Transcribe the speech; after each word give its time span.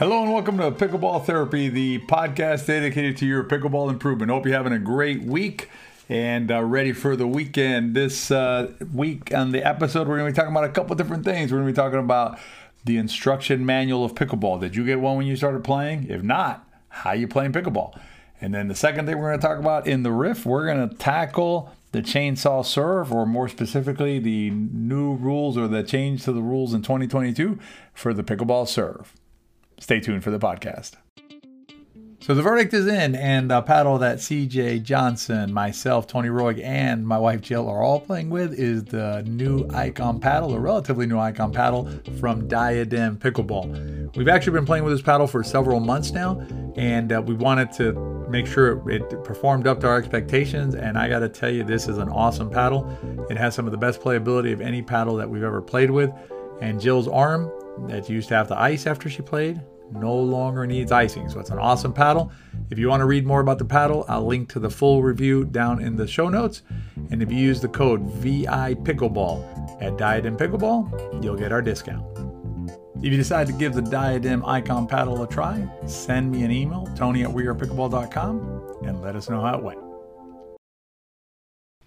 Hello 0.00 0.22
and 0.22 0.32
welcome 0.32 0.56
to 0.56 0.70
Pickleball 0.70 1.26
Therapy, 1.26 1.68
the 1.68 1.98
podcast 1.98 2.64
dedicated 2.64 3.18
to 3.18 3.26
your 3.26 3.44
pickleball 3.44 3.90
improvement. 3.90 4.30
Hope 4.30 4.46
you're 4.46 4.56
having 4.56 4.72
a 4.72 4.78
great 4.78 5.24
week 5.24 5.68
and 6.08 6.50
uh, 6.50 6.64
ready 6.64 6.94
for 6.94 7.16
the 7.16 7.26
weekend. 7.26 7.94
This 7.94 8.30
uh, 8.30 8.72
week 8.94 9.34
on 9.34 9.52
the 9.52 9.62
episode, 9.62 10.08
we're 10.08 10.16
going 10.16 10.32
to 10.32 10.32
be 10.32 10.36
talking 10.36 10.56
about 10.56 10.64
a 10.64 10.72
couple 10.72 10.96
different 10.96 11.22
things. 11.22 11.52
We're 11.52 11.58
going 11.58 11.66
to 11.66 11.72
be 11.74 11.76
talking 11.76 11.98
about 11.98 12.38
the 12.86 12.96
instruction 12.96 13.66
manual 13.66 14.02
of 14.02 14.14
pickleball. 14.14 14.58
Did 14.62 14.74
you 14.74 14.86
get 14.86 15.00
one 15.00 15.18
when 15.18 15.26
you 15.26 15.36
started 15.36 15.62
playing? 15.62 16.06
If 16.08 16.22
not, 16.22 16.66
how 16.88 17.12
you 17.12 17.28
playing 17.28 17.52
pickleball? 17.52 18.00
And 18.40 18.54
then 18.54 18.68
the 18.68 18.74
second 18.74 19.04
thing 19.04 19.18
we're 19.18 19.28
going 19.28 19.40
to 19.40 19.46
talk 19.46 19.58
about 19.58 19.86
in 19.86 20.02
the 20.02 20.12
riff, 20.12 20.46
we're 20.46 20.64
going 20.64 20.88
to 20.88 20.96
tackle 20.96 21.74
the 21.92 22.00
chainsaw 22.00 22.64
serve, 22.64 23.12
or 23.12 23.26
more 23.26 23.50
specifically, 23.50 24.18
the 24.18 24.48
new 24.48 25.12
rules 25.16 25.58
or 25.58 25.68
the 25.68 25.82
change 25.82 26.24
to 26.24 26.32
the 26.32 26.40
rules 26.40 26.72
in 26.72 26.80
2022 26.80 27.58
for 27.92 28.14
the 28.14 28.24
pickleball 28.24 28.66
serve. 28.66 29.12
Stay 29.80 29.98
tuned 29.98 30.22
for 30.22 30.30
the 30.30 30.38
podcast. 30.38 30.92
So 32.22 32.34
the 32.34 32.42
verdict 32.42 32.74
is 32.74 32.86
in, 32.86 33.14
and 33.14 33.50
a 33.50 33.62
paddle 33.62 33.96
that 33.98 34.18
CJ 34.18 34.82
Johnson, 34.82 35.54
myself, 35.54 36.06
Tony 36.06 36.28
Roig, 36.28 36.62
and 36.62 37.04
my 37.04 37.18
wife 37.18 37.40
Jill 37.40 37.66
are 37.66 37.82
all 37.82 37.98
playing 37.98 38.28
with 38.28 38.52
is 38.52 38.84
the 38.84 39.22
new 39.26 39.66
Icon 39.72 40.20
paddle, 40.20 40.54
a 40.54 40.60
relatively 40.60 41.06
new 41.06 41.18
Icon 41.18 41.50
paddle 41.50 41.90
from 42.20 42.46
Diadem 42.46 43.16
Pickleball. 43.16 44.14
We've 44.16 44.28
actually 44.28 44.52
been 44.52 44.66
playing 44.66 44.84
with 44.84 44.92
this 44.92 45.00
paddle 45.00 45.26
for 45.26 45.42
several 45.42 45.80
months 45.80 46.12
now, 46.12 46.46
and 46.76 47.10
uh, 47.10 47.22
we 47.22 47.34
wanted 47.34 47.72
to 47.72 47.94
make 48.28 48.46
sure 48.46 48.86
it 48.90 49.24
performed 49.24 49.66
up 49.66 49.80
to 49.80 49.88
our 49.88 49.96
expectations. 49.96 50.74
And 50.74 50.98
I 50.98 51.08
got 51.08 51.20
to 51.20 51.28
tell 51.28 51.50
you, 51.50 51.64
this 51.64 51.88
is 51.88 51.96
an 51.96 52.10
awesome 52.10 52.50
paddle. 52.50 52.86
It 53.30 53.38
has 53.38 53.54
some 53.54 53.64
of 53.64 53.72
the 53.72 53.78
best 53.78 54.02
playability 54.02 54.52
of 54.52 54.60
any 54.60 54.82
paddle 54.82 55.16
that 55.16 55.28
we've 55.28 55.42
ever 55.42 55.62
played 55.62 55.90
with. 55.90 56.12
And 56.60 56.78
Jill's 56.78 57.08
arm 57.08 57.50
that 57.88 58.10
used 58.10 58.28
to 58.28 58.34
have 58.34 58.48
the 58.48 58.60
ice 58.60 58.86
after 58.86 59.08
she 59.08 59.22
played 59.22 59.58
no 59.92 60.14
longer 60.14 60.66
needs 60.66 60.92
icing. 60.92 61.28
So 61.28 61.40
it's 61.40 61.50
an 61.50 61.58
awesome 61.58 61.92
paddle. 61.92 62.32
If 62.70 62.78
you 62.78 62.88
want 62.88 63.00
to 63.00 63.06
read 63.06 63.26
more 63.26 63.40
about 63.40 63.58
the 63.58 63.64
paddle, 63.64 64.04
I'll 64.08 64.26
link 64.26 64.48
to 64.52 64.60
the 64.60 64.70
full 64.70 65.02
review 65.02 65.44
down 65.44 65.82
in 65.82 65.96
the 65.96 66.06
show 66.06 66.28
notes. 66.28 66.62
And 67.10 67.22
if 67.22 67.30
you 67.30 67.38
use 67.38 67.60
the 67.60 67.68
code 67.68 68.02
VI 68.14 68.74
Pickleball 68.74 69.82
at 69.82 69.96
Diadem 69.96 70.36
Pickleball, 70.36 71.22
you'll 71.24 71.36
get 71.36 71.52
our 71.52 71.62
discount. 71.62 72.04
If 73.02 73.10
you 73.10 73.16
decide 73.16 73.46
to 73.46 73.54
give 73.54 73.72
the 73.72 73.82
Diadem 73.82 74.44
Icon 74.44 74.86
paddle 74.86 75.22
a 75.22 75.26
try, 75.26 75.66
send 75.86 76.30
me 76.30 76.42
an 76.42 76.50
email, 76.50 76.86
tony 76.94 77.22
at 77.22 77.30
wearepickleball.com, 77.30 78.76
and 78.84 79.00
let 79.00 79.16
us 79.16 79.30
know 79.30 79.40
how 79.40 79.56
it 79.56 79.62
went. 79.62 79.78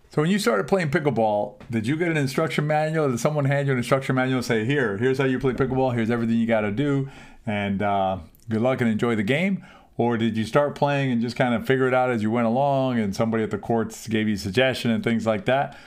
So 0.10 0.22
when 0.22 0.30
you 0.30 0.38
started 0.38 0.67
playing 0.67 0.92
pickleball, 0.92 1.56
did 1.72 1.88
you 1.88 1.95
get 1.95 2.10
an 2.10 2.17
instruction 2.17 2.67
manual? 2.67 3.10
Did 3.10 3.20
someone 3.20 3.45
hand 3.45 3.66
you 3.67 3.73
an 3.73 3.80
instruction 3.80 4.16
manual 4.16 4.38
and 4.38 4.45
say, 4.45 4.64
"Here, 4.64 4.98
here's 4.98 5.17
how 5.17 5.23
you 5.23 5.40
play 5.40 5.54
pickleball. 5.54 5.95
Here's 5.95 6.12
everything 6.12 6.36
you 6.36 6.45
got 6.45 6.62
to 6.62 6.72
do, 6.72 7.10
and 7.45 7.81
uh, 7.81 8.19
good 8.49 8.61
luck 8.61 8.81
and 8.81 8.89
enjoy 8.89 9.16
the 9.16 9.23
game"? 9.23 9.66
Or 9.95 10.17
did 10.17 10.36
you 10.38 10.45
start 10.45 10.73
playing 10.73 11.11
and 11.11 11.22
just 11.22 11.36
kind 11.36 11.53
of 11.53 11.67
figure 11.67 11.88
it 11.88 11.94
out 11.94 12.09
as 12.09 12.23
you 12.23 12.31
went 12.31 12.47
along, 12.47 12.99
and 12.99 13.16
somebody 13.16 13.44
at 13.44 13.52
the 13.52 13.59
courts 13.59 14.08
gave 14.08 14.27
you 14.27 14.36
suggestion 14.36 14.89
and 14.91 15.03
things 15.03 15.25
like 15.25 15.45
that? 15.45 15.77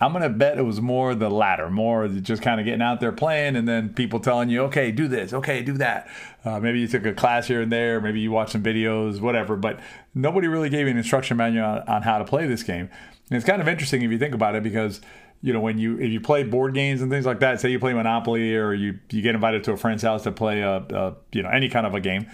I'm 0.00 0.12
gonna 0.12 0.28
bet 0.28 0.58
it 0.58 0.62
was 0.62 0.80
more 0.80 1.14
the 1.14 1.30
latter, 1.30 1.70
more 1.70 2.08
just 2.08 2.42
kind 2.42 2.60
of 2.60 2.66
getting 2.66 2.82
out 2.82 3.00
there 3.00 3.12
playing, 3.12 3.56
and 3.56 3.66
then 3.66 3.94
people 3.94 4.20
telling 4.20 4.50
you, 4.50 4.62
"Okay, 4.64 4.90
do 4.90 5.08
this. 5.08 5.32
Okay, 5.32 5.62
do 5.62 5.72
that." 5.74 6.08
Uh, 6.44 6.60
maybe 6.60 6.80
you 6.80 6.88
took 6.88 7.06
a 7.06 7.14
class 7.14 7.46
here 7.46 7.62
and 7.62 7.72
there, 7.72 8.00
maybe 8.00 8.20
you 8.20 8.30
watched 8.30 8.52
some 8.52 8.62
videos, 8.62 9.20
whatever. 9.20 9.56
But 9.56 9.80
nobody 10.14 10.46
really 10.46 10.68
gave 10.68 10.86
you 10.86 10.90
an 10.90 10.98
instruction 10.98 11.36
manual 11.36 11.64
on, 11.64 11.78
on 11.88 12.02
how 12.02 12.18
to 12.18 12.24
play 12.24 12.46
this 12.46 12.62
game. 12.62 12.90
And 13.30 13.36
it's 13.36 13.46
kind 13.46 13.62
of 13.62 13.68
interesting 13.68 14.02
if 14.02 14.10
you 14.10 14.18
think 14.18 14.34
about 14.34 14.54
it 14.54 14.62
because 14.62 15.00
you 15.42 15.52
know 15.52 15.60
when 15.60 15.78
you 15.78 15.98
if 15.98 16.10
you 16.10 16.20
play 16.20 16.42
board 16.42 16.74
games 16.74 17.02
and 17.02 17.10
things 17.10 17.26
like 17.26 17.40
that, 17.40 17.60
say 17.60 17.70
you 17.70 17.78
play 17.78 17.92
Monopoly 17.92 18.56
or 18.56 18.72
you 18.72 18.98
you 19.10 19.22
get 19.22 19.34
invited 19.34 19.64
to 19.64 19.72
a 19.72 19.76
friend's 19.76 20.02
house 20.02 20.22
to 20.24 20.32
play 20.32 20.60
a, 20.60 20.76
a 20.76 21.14
you 21.32 21.42
know 21.42 21.50
any 21.50 21.68
kind 21.68 21.86
of 21.86 21.94
a 21.94 22.00
game, 22.00 22.26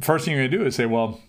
first 0.00 0.24
thing 0.24 0.34
you're 0.34 0.46
gonna 0.46 0.58
do 0.58 0.66
is 0.66 0.74
say, 0.74 0.86
well, 0.86 1.20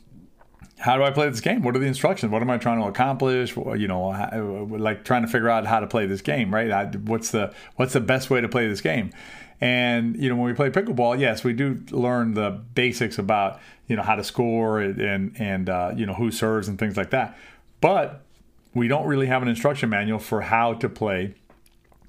how 0.79 0.97
do 0.97 1.03
I 1.03 1.11
play 1.11 1.29
this 1.29 1.41
game? 1.41 1.61
What 1.61 1.75
are 1.75 1.79
the 1.79 1.85
instructions? 1.85 2.31
What 2.31 2.41
am 2.41 2.49
I 2.49 2.57
trying 2.57 2.81
to 2.81 2.87
accomplish? 2.87 3.55
You 3.55 3.87
know, 3.87 4.67
like 4.71 5.05
trying 5.05 5.21
to 5.21 5.27
figure 5.27 5.49
out 5.49 5.65
how 5.65 5.79
to 5.79 5.87
play 5.87 6.07
this 6.07 6.21
game, 6.21 6.53
right? 6.53 6.95
What's 6.95 7.31
the 7.31 7.53
what's 7.75 7.93
the 7.93 8.01
best 8.01 8.29
way 8.29 8.41
to 8.41 8.49
play 8.49 8.67
this 8.67 8.81
game? 8.81 9.11
And 9.59 10.17
you 10.17 10.27
know, 10.27 10.35
when 10.35 10.45
we 10.45 10.53
play 10.53 10.71
pickleball, 10.71 11.19
yes, 11.19 11.43
we 11.43 11.53
do 11.53 11.83
learn 11.91 12.33
the 12.33 12.49
basics 12.73 13.19
about 13.19 13.59
you 13.87 13.95
know 13.95 14.01
how 14.01 14.15
to 14.15 14.23
score 14.23 14.79
and 14.79 15.35
and 15.37 15.69
uh, 15.69 15.91
you 15.95 16.07
know 16.07 16.15
who 16.15 16.31
serves 16.31 16.67
and 16.67 16.79
things 16.79 16.97
like 16.97 17.11
that. 17.11 17.37
But 17.79 18.23
we 18.73 18.87
don't 18.87 19.05
really 19.05 19.27
have 19.27 19.41
an 19.41 19.47
instruction 19.47 19.89
manual 19.89 20.19
for 20.19 20.41
how 20.41 20.73
to 20.73 20.89
play 20.89 21.33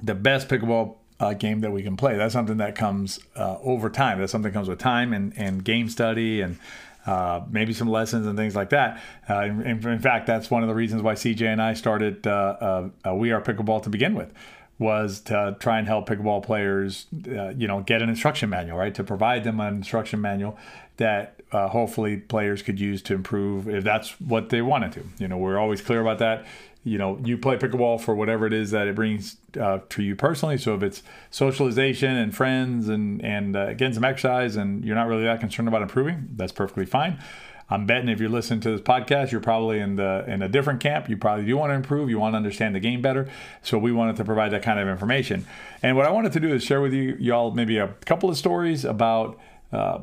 the 0.02 0.14
best 0.14 0.48
pickleball 0.48 0.96
uh, 1.20 1.34
game 1.34 1.60
that 1.60 1.70
we 1.70 1.82
can 1.82 1.96
play. 1.96 2.16
That's 2.16 2.32
something 2.32 2.56
that 2.58 2.74
comes 2.74 3.20
uh, 3.36 3.58
over 3.62 3.88
time. 3.88 4.18
That's 4.18 4.32
something 4.32 4.50
that 4.50 4.56
comes 4.56 4.68
with 4.68 4.78
time 4.78 5.12
and, 5.12 5.32
and 5.36 5.64
game 5.64 5.88
study 5.88 6.40
and 6.40 6.58
uh, 7.06 7.42
maybe 7.50 7.72
some 7.72 7.88
lessons 7.88 8.26
and 8.26 8.36
things 8.36 8.54
like 8.54 8.70
that. 8.70 9.00
Uh, 9.28 9.42
in, 9.42 9.86
in, 9.86 9.98
fact, 9.98 10.26
that's 10.26 10.50
one 10.50 10.62
of 10.62 10.68
the 10.68 10.74
reasons 10.74 11.02
why 11.02 11.14
CJ 11.14 11.46
and 11.46 11.62
I 11.62 11.74
started 11.74 12.26
uh, 12.26 12.88
uh, 13.06 13.14
We 13.14 13.32
Are 13.32 13.40
Pickleball 13.40 13.82
to 13.84 13.90
begin 13.90 14.14
with 14.14 14.32
was 14.78 15.20
to 15.20 15.56
try 15.60 15.78
and 15.78 15.86
help 15.86 16.08
pickleball 16.08 16.42
players, 16.42 17.06
you 17.12 17.68
know, 17.68 17.82
get 17.82 18.02
an 18.02 18.08
instruction 18.08 18.50
manual, 18.50 18.76
right? 18.76 18.94
To 18.96 19.04
provide 19.04 19.44
them 19.44 19.60
an 19.60 19.76
instruction 19.76 20.20
manual 20.20 20.58
that 20.96 21.41
uh, 21.52 21.68
hopefully 21.68 22.16
players 22.16 22.62
could 22.62 22.80
use 22.80 23.02
to 23.02 23.14
improve 23.14 23.68
if 23.68 23.84
that's 23.84 24.20
what 24.20 24.48
they 24.48 24.62
wanted 24.62 24.92
to. 24.92 25.04
You 25.18 25.28
know, 25.28 25.36
we're 25.36 25.58
always 25.58 25.80
clear 25.80 26.00
about 26.00 26.18
that. 26.18 26.46
You 26.84 26.98
know, 26.98 27.20
you 27.22 27.38
play 27.38 27.56
pickleball 27.58 28.00
for 28.00 28.14
whatever 28.14 28.46
it 28.46 28.52
is 28.52 28.72
that 28.72 28.88
it 28.88 28.96
brings 28.96 29.36
uh, 29.60 29.80
to 29.90 30.02
you 30.02 30.16
personally. 30.16 30.58
So 30.58 30.74
if 30.74 30.82
it's 30.82 31.02
socialization 31.30 32.16
and 32.16 32.34
friends 32.34 32.88
and 32.88 33.24
and 33.24 33.54
uh, 33.54 33.74
getting 33.74 33.94
some 33.94 34.04
exercise, 34.04 34.56
and 34.56 34.84
you're 34.84 34.96
not 34.96 35.06
really 35.06 35.24
that 35.24 35.38
concerned 35.38 35.68
about 35.68 35.82
improving, 35.82 36.30
that's 36.34 36.52
perfectly 36.52 36.86
fine. 36.86 37.22
I'm 37.70 37.86
betting 37.86 38.08
if 38.08 38.20
you're 38.20 38.28
listening 38.28 38.60
to 38.60 38.70
this 38.70 38.80
podcast, 38.80 39.30
you're 39.30 39.40
probably 39.40 39.78
in 39.78 39.96
the 39.96 40.24
in 40.26 40.42
a 40.42 40.48
different 40.48 40.80
camp. 40.80 41.08
You 41.08 41.16
probably 41.16 41.44
do 41.44 41.56
want 41.56 41.70
to 41.70 41.74
improve. 41.74 42.10
You 42.10 42.18
want 42.18 42.32
to 42.32 42.36
understand 42.36 42.74
the 42.74 42.80
game 42.80 43.00
better. 43.00 43.28
So 43.62 43.78
we 43.78 43.92
wanted 43.92 44.16
to 44.16 44.24
provide 44.24 44.50
that 44.50 44.62
kind 44.62 44.80
of 44.80 44.88
information. 44.88 45.46
And 45.82 45.96
what 45.96 46.06
I 46.06 46.10
wanted 46.10 46.32
to 46.32 46.40
do 46.40 46.52
is 46.52 46.64
share 46.64 46.80
with 46.80 46.92
you 46.92 47.16
y'all 47.20 47.52
maybe 47.52 47.78
a 47.78 47.88
couple 48.04 48.28
of 48.28 48.36
stories 48.36 48.84
about 48.84 49.38
uh, 49.72 50.00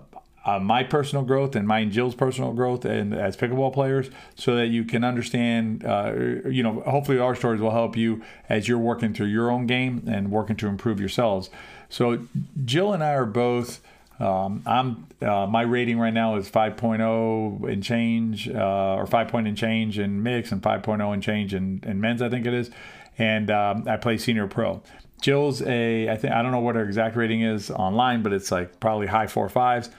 uh, 0.49 0.59
my 0.59 0.83
personal 0.83 1.23
growth 1.23 1.55
and 1.55 1.69
and 1.71 1.91
Jill's 1.91 2.15
personal 2.15 2.53
growth 2.53 2.85
and 2.85 3.13
as 3.13 3.37
pickleball 3.37 3.73
players 3.73 4.09
so 4.35 4.55
that 4.55 4.67
you 4.67 4.83
can 4.83 5.03
understand, 5.03 5.85
uh, 5.85 6.13
you 6.49 6.63
know, 6.63 6.81
hopefully 6.81 7.19
our 7.19 7.35
stories 7.35 7.61
will 7.61 7.71
help 7.71 7.95
you 7.95 8.21
as 8.47 8.67
you're 8.67 8.77
working 8.77 9.13
through 9.13 9.27
your 9.27 9.51
own 9.51 9.67
game 9.67 10.03
and 10.07 10.31
working 10.31 10.55
to 10.57 10.67
improve 10.67 10.99
yourselves. 10.99 11.49
So 11.89 12.25
Jill 12.65 12.93
and 12.93 13.03
I 13.03 13.13
are 13.13 13.25
both. 13.25 13.81
Um, 14.19 14.63
I'm 14.65 15.07
uh, 15.21 15.47
my 15.47 15.61
rating 15.61 15.97
right 15.97 16.13
now 16.13 16.35
is 16.35 16.49
5.0 16.49 17.71
and 17.71 17.83
change, 17.83 18.49
uh, 18.49 18.95
or 18.95 19.05
5 19.05 19.27
point 19.29 19.47
and 19.47 19.57
change 19.57 19.97
in 19.97 20.21
mix, 20.23 20.51
and 20.51 20.61
5.0 20.61 21.13
and 21.13 21.23
change 21.23 21.53
in, 21.53 21.81
in 21.85 22.01
men's. 22.01 22.21
I 22.21 22.29
think 22.29 22.45
it 22.45 22.53
is, 22.53 22.69
and 23.17 23.49
um, 23.49 23.87
I 23.87 23.95
play 23.95 24.17
senior 24.17 24.47
pro. 24.47 24.81
Jill's 25.21 25.61
a 25.61 26.09
I 26.09 26.17
think 26.17 26.33
I 26.33 26.41
don't 26.41 26.51
know 26.51 26.59
what 26.59 26.75
her 26.75 26.83
exact 26.83 27.15
rating 27.15 27.41
is 27.41 27.71
online, 27.71 28.21
but 28.21 28.33
it's 28.33 28.51
like 28.51 28.79
probably 28.81 29.07
high 29.07 29.27
four 29.27 29.47
fives 29.47 29.89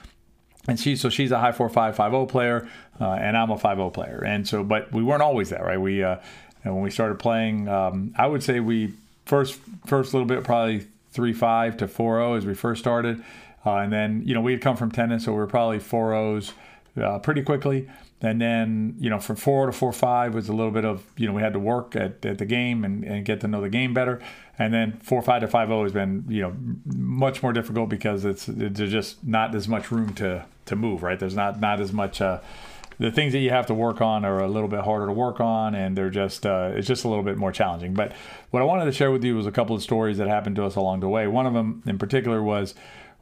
and 0.67 0.79
she 0.79 0.95
so 0.95 1.09
she's 1.09 1.31
a 1.31 1.39
high 1.39 1.51
four 1.51 1.69
five 1.69 1.95
five 1.95 2.11
zero 2.11 2.25
player, 2.25 2.67
uh, 2.99 3.11
and 3.13 3.35
I'm 3.37 3.51
a 3.51 3.57
five 3.57 3.77
zero 3.77 3.89
player. 3.89 4.23
And 4.25 4.47
so, 4.47 4.63
but 4.63 4.91
we 4.91 5.03
weren't 5.03 5.21
always 5.21 5.49
that, 5.49 5.63
right? 5.63 5.79
We 5.79 6.03
uh, 6.03 6.17
when 6.63 6.81
we 6.81 6.91
started 6.91 7.19
playing, 7.19 7.67
um, 7.67 8.13
I 8.17 8.27
would 8.27 8.43
say 8.43 8.59
we 8.59 8.93
first 9.25 9.59
first 9.85 10.13
little 10.13 10.27
bit 10.27 10.43
probably 10.43 10.87
three 11.11 11.33
five 11.33 11.77
to 11.77 11.87
four 11.87 12.17
zero 12.17 12.35
as 12.35 12.45
we 12.45 12.53
first 12.53 12.81
started, 12.81 13.23
uh, 13.65 13.77
and 13.77 13.91
then 13.91 14.23
you 14.25 14.33
know 14.33 14.41
we 14.41 14.51
had 14.51 14.61
come 14.61 14.77
from 14.77 14.91
tennis, 14.91 15.25
so 15.25 15.31
we 15.31 15.39
were 15.39 15.47
probably 15.47 15.79
four 15.79 16.13
O's 16.13 16.53
uh, 17.01 17.19
pretty 17.19 17.41
quickly. 17.41 17.89
And 18.23 18.39
then, 18.39 18.95
you 18.99 19.09
know, 19.09 19.19
from 19.19 19.35
four 19.35 19.65
to 19.65 19.71
four 19.71 19.91
five 19.91 20.35
was 20.35 20.47
a 20.47 20.53
little 20.53 20.71
bit 20.71 20.85
of, 20.85 21.03
you 21.17 21.25
know, 21.25 21.33
we 21.33 21.41
had 21.41 21.53
to 21.53 21.59
work 21.59 21.95
at, 21.95 22.23
at 22.23 22.37
the 22.37 22.45
game 22.45 22.85
and, 22.85 23.03
and 23.03 23.25
get 23.25 23.41
to 23.41 23.47
know 23.47 23.61
the 23.61 23.69
game 23.69 23.95
better. 23.95 24.21
And 24.59 24.71
then 24.71 24.99
four 25.01 25.23
five 25.23 25.41
to 25.41 25.47
five 25.47 25.69
zero 25.69 25.81
has 25.83 25.91
been, 25.91 26.25
you 26.29 26.43
know, 26.43 26.55
much 26.85 27.41
more 27.41 27.51
difficult 27.51 27.89
because 27.89 28.23
it's 28.23 28.45
there's 28.45 28.91
just 28.91 29.23
not 29.25 29.55
as 29.55 29.67
much 29.67 29.91
room 29.91 30.13
to 30.15 30.45
to 30.65 30.75
move, 30.75 31.03
right? 31.03 31.19
There's 31.19 31.35
not 31.35 31.59
not 31.59 31.79
as 31.79 31.91
much. 31.91 32.21
Uh, 32.21 32.39
the 33.01 33.11
things 33.11 33.33
that 33.33 33.39
you 33.39 33.49
have 33.49 33.65
to 33.65 33.73
work 33.73 33.99
on 33.99 34.23
are 34.23 34.39
a 34.39 34.47
little 34.47 34.67
bit 34.67 34.81
harder 34.81 35.07
to 35.07 35.11
work 35.11 35.39
on, 35.39 35.73
and 35.73 35.97
they're 35.97 36.11
just 36.11 36.45
uh, 36.45 36.71
it's 36.75 36.87
just 36.87 37.03
a 37.03 37.07
little 37.07 37.23
bit 37.23 37.35
more 37.35 37.51
challenging. 37.51 37.95
But 37.95 38.13
what 38.51 38.61
I 38.61 38.65
wanted 38.65 38.85
to 38.85 38.91
share 38.91 39.11
with 39.11 39.23
you 39.23 39.35
was 39.35 39.47
a 39.47 39.51
couple 39.51 39.75
of 39.75 39.81
stories 39.81 40.19
that 40.19 40.27
happened 40.27 40.55
to 40.57 40.65
us 40.65 40.75
along 40.75 40.99
the 40.99 41.09
way. 41.09 41.25
One 41.25 41.47
of 41.47 41.53
them 41.53 41.81
in 41.87 41.97
particular 41.97 42.43
was 42.43 42.75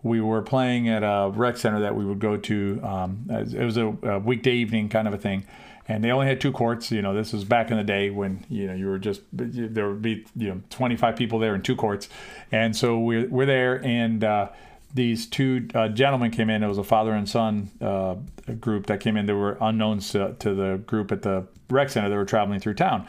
we 0.04 0.20
were 0.20 0.42
playing 0.42 0.90
at 0.90 1.04
a 1.04 1.32
rec 1.34 1.56
center 1.56 1.80
that 1.82 1.96
we 1.96 2.06
would 2.06 2.20
go 2.20 2.36
to. 2.36 2.80
Um, 2.84 3.26
it 3.30 3.64
was 3.64 3.78
a, 3.78 3.88
a, 4.04 4.20
weekday 4.20 4.54
evening 4.54 4.90
kind 4.90 5.08
of 5.08 5.14
a 5.14 5.18
thing, 5.18 5.46
and 5.88 6.04
they 6.04 6.12
only 6.12 6.28
had 6.28 6.42
two 6.42 6.52
courts. 6.52 6.92
You 6.92 7.02
know, 7.02 7.14
this 7.14 7.32
was 7.32 7.46
back 7.46 7.72
in 7.72 7.78
the 7.78 7.84
day 7.86 8.10
when 8.10 8.46
you 8.50 8.68
know 8.68 8.74
you 8.74 8.88
were 8.88 9.00
just 9.00 9.22
there 9.32 9.88
would 9.88 10.02
be 10.02 10.26
you 10.36 10.50
know 10.50 10.62
25 10.72 11.16
people 11.16 11.40
there 11.40 11.56
in 11.56 11.62
two 11.62 11.78
courts, 11.78 12.10
and 12.52 12.76
so 12.76 13.00
we're 13.00 13.30
we're 13.30 13.46
there 13.46 13.84
and. 13.86 14.26
Uh, 14.26 14.50
these 14.94 15.28
two 15.28 15.68
uh, 15.76 15.88
gentlemen 15.90 16.32
came 16.32 16.50
in. 16.50 16.64
It 16.64 16.68
was 16.68 16.78
a 16.78 16.84
father 16.84 17.14
and 17.14 17.30
son 17.30 17.70
uh, 17.82 18.16
group 18.60 18.88
that 18.88 19.00
came 19.00 19.18
in. 19.18 19.26
They 19.26 19.34
were 19.34 19.58
unknowns 19.62 20.10
to, 20.12 20.36
to 20.40 20.54
the 20.54 20.82
group 20.86 21.12
at 21.12 21.22
the 21.22 21.48
rec 21.70 21.90
center. 21.90 22.10
They 22.10 22.16
were 22.16 22.26
traveling 22.26 22.60
through 22.60 22.76
town, 22.76 23.08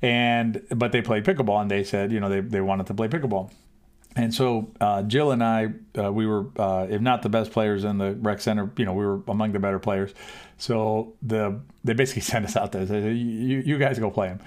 and 0.00 0.62
but 0.74 0.92
they 0.92 1.02
played 1.02 1.24
pickleball, 1.24 1.60
and 1.60 1.70
they 1.70 1.84
said, 1.84 2.12
you 2.12 2.20
know, 2.20 2.28
they, 2.28 2.40
they 2.40 2.60
wanted 2.60 2.86
to 2.86 2.94
play 2.94 3.08
pickleball. 3.08 3.50
And 4.16 4.34
so 4.34 4.72
uh, 4.80 5.02
Jill 5.02 5.30
and 5.30 5.44
I, 5.44 5.68
uh, 5.96 6.12
we 6.12 6.26
were, 6.26 6.46
uh, 6.56 6.86
if 6.90 7.00
not 7.00 7.22
the 7.22 7.28
best 7.28 7.52
players 7.52 7.84
in 7.84 7.98
the 7.98 8.14
rec 8.14 8.40
center, 8.40 8.70
you 8.76 8.84
know, 8.84 8.92
we 8.92 9.04
were 9.04 9.20
among 9.28 9.52
the 9.52 9.60
better 9.60 9.78
players. 9.78 10.12
So 10.56 11.14
the 11.22 11.60
they 11.84 11.92
basically 11.92 12.22
sent 12.32 12.44
us 12.44 12.56
out 12.56 12.72
there. 12.72 12.84
They 12.84 13.00
said, 13.00 13.16
you, 13.16 13.58
you 13.60 13.78
guys 13.78 13.98
go 13.98 14.10
play 14.10 14.28
them. 14.28 14.40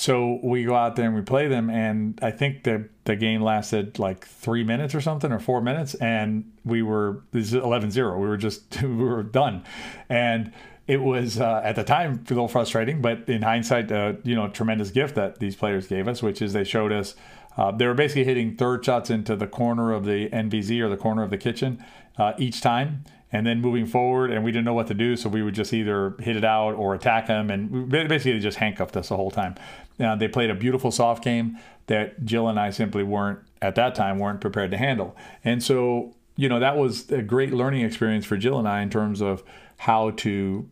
So 0.00 0.40
we 0.42 0.64
go 0.64 0.74
out 0.74 0.96
there 0.96 1.04
and 1.04 1.14
we 1.14 1.20
play 1.20 1.46
them, 1.46 1.68
and 1.68 2.18
I 2.22 2.30
think 2.30 2.64
the 2.64 2.88
the 3.04 3.16
game 3.16 3.42
lasted 3.42 3.98
like 3.98 4.26
three 4.26 4.64
minutes 4.64 4.94
or 4.94 5.02
something, 5.02 5.30
or 5.30 5.38
four 5.38 5.60
minutes, 5.60 5.92
and 5.96 6.50
we 6.64 6.80
were 6.80 7.22
this 7.32 7.52
is 7.52 7.60
11-0. 7.60 8.18
We 8.18 8.26
were 8.26 8.38
just 8.38 8.80
we 8.82 8.88
were 8.88 9.22
done, 9.22 9.62
and 10.08 10.54
it 10.86 11.02
was 11.02 11.38
uh, 11.38 11.60
at 11.62 11.76
the 11.76 11.84
time 11.84 12.24
a 12.24 12.28
little 12.30 12.48
frustrating, 12.48 13.02
but 13.02 13.28
in 13.28 13.42
hindsight, 13.42 13.92
uh, 13.92 14.14
you 14.24 14.34
know, 14.34 14.48
tremendous 14.48 14.90
gift 14.90 15.16
that 15.16 15.38
these 15.38 15.54
players 15.54 15.86
gave 15.86 16.08
us, 16.08 16.22
which 16.22 16.40
is 16.40 16.54
they 16.54 16.64
showed 16.64 16.92
us 16.92 17.14
uh, 17.58 17.70
they 17.70 17.86
were 17.86 17.92
basically 17.92 18.24
hitting 18.24 18.56
third 18.56 18.82
shots 18.82 19.10
into 19.10 19.36
the 19.36 19.46
corner 19.46 19.92
of 19.92 20.06
the 20.06 20.30
NVZ 20.30 20.80
or 20.80 20.88
the 20.88 20.96
corner 20.96 21.22
of 21.22 21.28
the 21.28 21.36
kitchen 21.36 21.84
uh, 22.16 22.32
each 22.38 22.62
time, 22.62 23.04
and 23.32 23.46
then 23.46 23.60
moving 23.60 23.84
forward, 23.84 24.30
and 24.30 24.44
we 24.44 24.50
didn't 24.50 24.64
know 24.64 24.72
what 24.72 24.86
to 24.86 24.94
do, 24.94 25.14
so 25.14 25.28
we 25.28 25.42
would 25.42 25.54
just 25.54 25.74
either 25.74 26.16
hit 26.20 26.36
it 26.36 26.44
out 26.44 26.72
or 26.72 26.94
attack 26.94 27.26
them, 27.26 27.50
and 27.50 27.90
basically 27.90 28.38
just 28.40 28.56
handcuffed 28.56 28.96
us 28.96 29.10
the 29.10 29.16
whole 29.16 29.30
time. 29.30 29.56
Uh, 30.00 30.16
they 30.16 30.28
played 30.28 30.50
a 30.50 30.54
beautiful 30.54 30.90
soft 30.90 31.22
game 31.22 31.58
that 31.86 32.24
Jill 32.24 32.48
and 32.48 32.58
I 32.58 32.70
simply 32.70 33.02
weren't 33.02 33.40
at 33.60 33.74
that 33.74 33.94
time 33.94 34.18
weren't 34.18 34.40
prepared 34.40 34.70
to 34.70 34.76
handle, 34.76 35.16
and 35.44 35.62
so 35.62 36.14
you 36.36 36.48
know 36.48 36.60
that 36.60 36.76
was 36.76 37.10
a 37.10 37.22
great 37.22 37.52
learning 37.52 37.84
experience 37.84 38.24
for 38.24 38.36
Jill 38.36 38.58
and 38.58 38.68
I 38.68 38.82
in 38.82 38.90
terms 38.90 39.20
of 39.20 39.42
how 39.78 40.10
to 40.10 40.68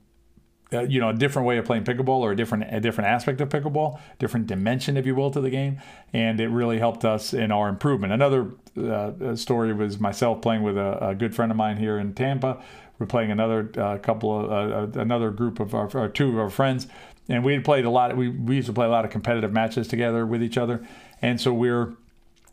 uh, 0.72 0.82
you 0.82 1.00
know 1.00 1.08
a 1.08 1.14
different 1.14 1.46
way 1.46 1.56
of 1.58 1.64
playing 1.64 1.84
pickleball 1.84 2.20
or 2.20 2.32
a 2.32 2.36
different 2.36 2.64
a 2.68 2.80
different 2.80 3.08
aspect 3.08 3.40
of 3.40 3.48
pickleball, 3.48 3.98
different 4.18 4.46
dimension, 4.46 4.96
if 4.96 5.06
you 5.06 5.14
will, 5.14 5.30
to 5.30 5.40
the 5.40 5.50
game, 5.50 5.80
and 6.12 6.40
it 6.40 6.48
really 6.48 6.78
helped 6.78 7.04
us 7.04 7.32
in 7.32 7.50
our 7.50 7.68
improvement. 7.68 8.12
Another 8.12 8.50
uh, 8.78 9.34
story 9.34 9.72
was 9.72 9.98
myself 9.98 10.40
playing 10.42 10.62
with 10.62 10.76
a, 10.76 11.08
a, 11.08 11.14
good 11.14 11.34
friend 11.34 11.50
of 11.50 11.56
mine 11.56 11.76
here 11.76 11.98
in 11.98 12.14
Tampa. 12.14 12.62
We're 12.98 13.06
playing 13.06 13.30
another 13.30 13.70
uh, 13.76 13.98
couple 13.98 14.38
of 14.38 14.50
uh, 14.50 14.98
uh, 14.98 15.00
another 15.00 15.30
group 15.30 15.60
of 15.60 15.74
our 15.74 16.08
two 16.08 16.28
of 16.30 16.38
our 16.38 16.50
friends, 16.50 16.86
and 17.28 17.44
we 17.44 17.52
had 17.52 17.64
played 17.64 17.84
a 17.84 17.90
lot. 17.90 18.16
We 18.16 18.28
we 18.28 18.56
used 18.56 18.66
to 18.66 18.72
play 18.72 18.86
a 18.86 18.90
lot 18.90 19.04
of 19.04 19.10
competitive 19.10 19.52
matches 19.52 19.88
together 19.88 20.26
with 20.26 20.42
each 20.42 20.58
other, 20.58 20.86
and 21.22 21.40
so 21.40 21.52
we're 21.52 21.94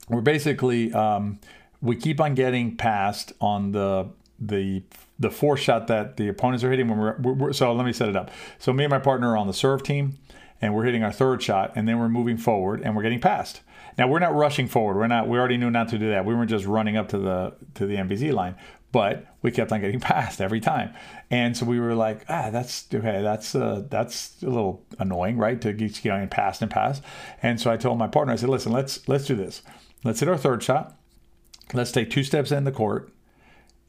we're 0.09 0.21
basically 0.21 0.93
um, 0.93 1.39
we 1.81 1.95
keep 1.95 2.19
on 2.19 2.35
getting 2.35 2.75
passed 2.75 3.33
on 3.39 3.71
the 3.71 4.09
the 4.39 4.83
the 5.17 5.29
four 5.29 5.55
shot 5.55 5.87
that 5.87 6.17
the 6.17 6.27
opponents 6.27 6.63
are 6.63 6.69
hitting 6.69 6.89
when 6.89 6.99
we're, 6.99 7.17
we're, 7.19 7.53
so 7.53 7.71
let 7.73 7.85
me 7.85 7.93
set 7.93 8.09
it 8.09 8.17
up. 8.17 8.29
So 8.59 8.73
me 8.73 8.83
and 8.83 8.91
my 8.91 8.99
partner 8.99 9.31
are 9.31 9.37
on 9.37 9.47
the 9.47 9.53
serve 9.53 9.81
team, 9.81 10.17
and 10.61 10.75
we're 10.75 10.83
hitting 10.83 11.03
our 11.03 11.11
third 11.11 11.41
shot, 11.41 11.71
and 11.75 11.87
then 11.87 11.99
we're 11.99 12.09
moving 12.09 12.37
forward 12.37 12.81
and 12.81 12.95
we're 12.95 13.03
getting 13.03 13.21
passed. 13.21 13.61
Now 13.97 14.07
we're 14.07 14.19
not 14.19 14.35
rushing 14.35 14.67
forward. 14.67 14.97
We're 14.97 15.07
not. 15.07 15.27
We 15.29 15.37
already 15.37 15.57
knew 15.57 15.71
not 15.71 15.87
to 15.89 15.97
do 15.97 16.09
that. 16.09 16.25
We 16.25 16.35
weren't 16.35 16.49
just 16.49 16.65
running 16.65 16.97
up 16.97 17.09
to 17.09 17.17
the 17.17 17.53
to 17.75 17.85
the 17.85 17.95
NVZ 17.95 18.33
line, 18.33 18.55
but 18.95 19.27
we 19.41 19.51
kept 19.51 19.73
on 19.73 19.81
getting 19.81 19.99
passed 20.13 20.39
every 20.39 20.61
time. 20.61 20.93
And 21.29 21.57
so 21.57 21.65
we 21.65 21.79
were 21.79 21.95
like, 21.95 22.23
ah, 22.29 22.49
that's 22.49 22.87
okay. 22.93 23.21
That's 23.21 23.53
uh, 23.53 23.83
that's 23.89 24.41
a 24.41 24.47
little 24.47 24.85
annoying, 24.97 25.37
right? 25.37 25.59
To 25.59 25.73
keep 25.73 26.01
getting 26.01 26.29
passed 26.29 26.61
and 26.61 26.71
passed. 26.71 27.03
And 27.43 27.59
so 27.59 27.69
I 27.69 27.75
told 27.77 27.97
my 27.97 28.07
partner, 28.07 28.31
I 28.33 28.37
said, 28.37 28.49
listen, 28.49 28.71
let's 28.71 29.07
let's 29.07 29.25
do 29.25 29.35
this. 29.35 29.61
Let's 30.05 30.21
hit 30.21 30.29
our 30.29 30.37
third 30.37 30.63
shot. 30.63 30.97
Let's 31.73 31.91
take 31.91 32.09
two 32.09 32.23
steps 32.23 32.51
in 32.51 32.63
the 32.63 32.71
court 32.71 33.11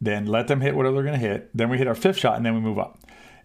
then 0.01 0.27
let 0.27 0.49
them 0.49 0.61
hit 0.61 0.77
whatever 0.77 0.97
they're 0.97 1.05
going 1.05 1.21
to 1.21 1.27
hit. 1.27 1.51
Then 1.55 1.71
we 1.71 1.79
hit 1.79 1.87
our 1.87 1.95
fifth 1.95 2.19
shot, 2.19 2.37
and 2.37 2.45
then 2.45 2.55
we 2.55 2.61
move 2.61 2.79
up. 2.79 2.99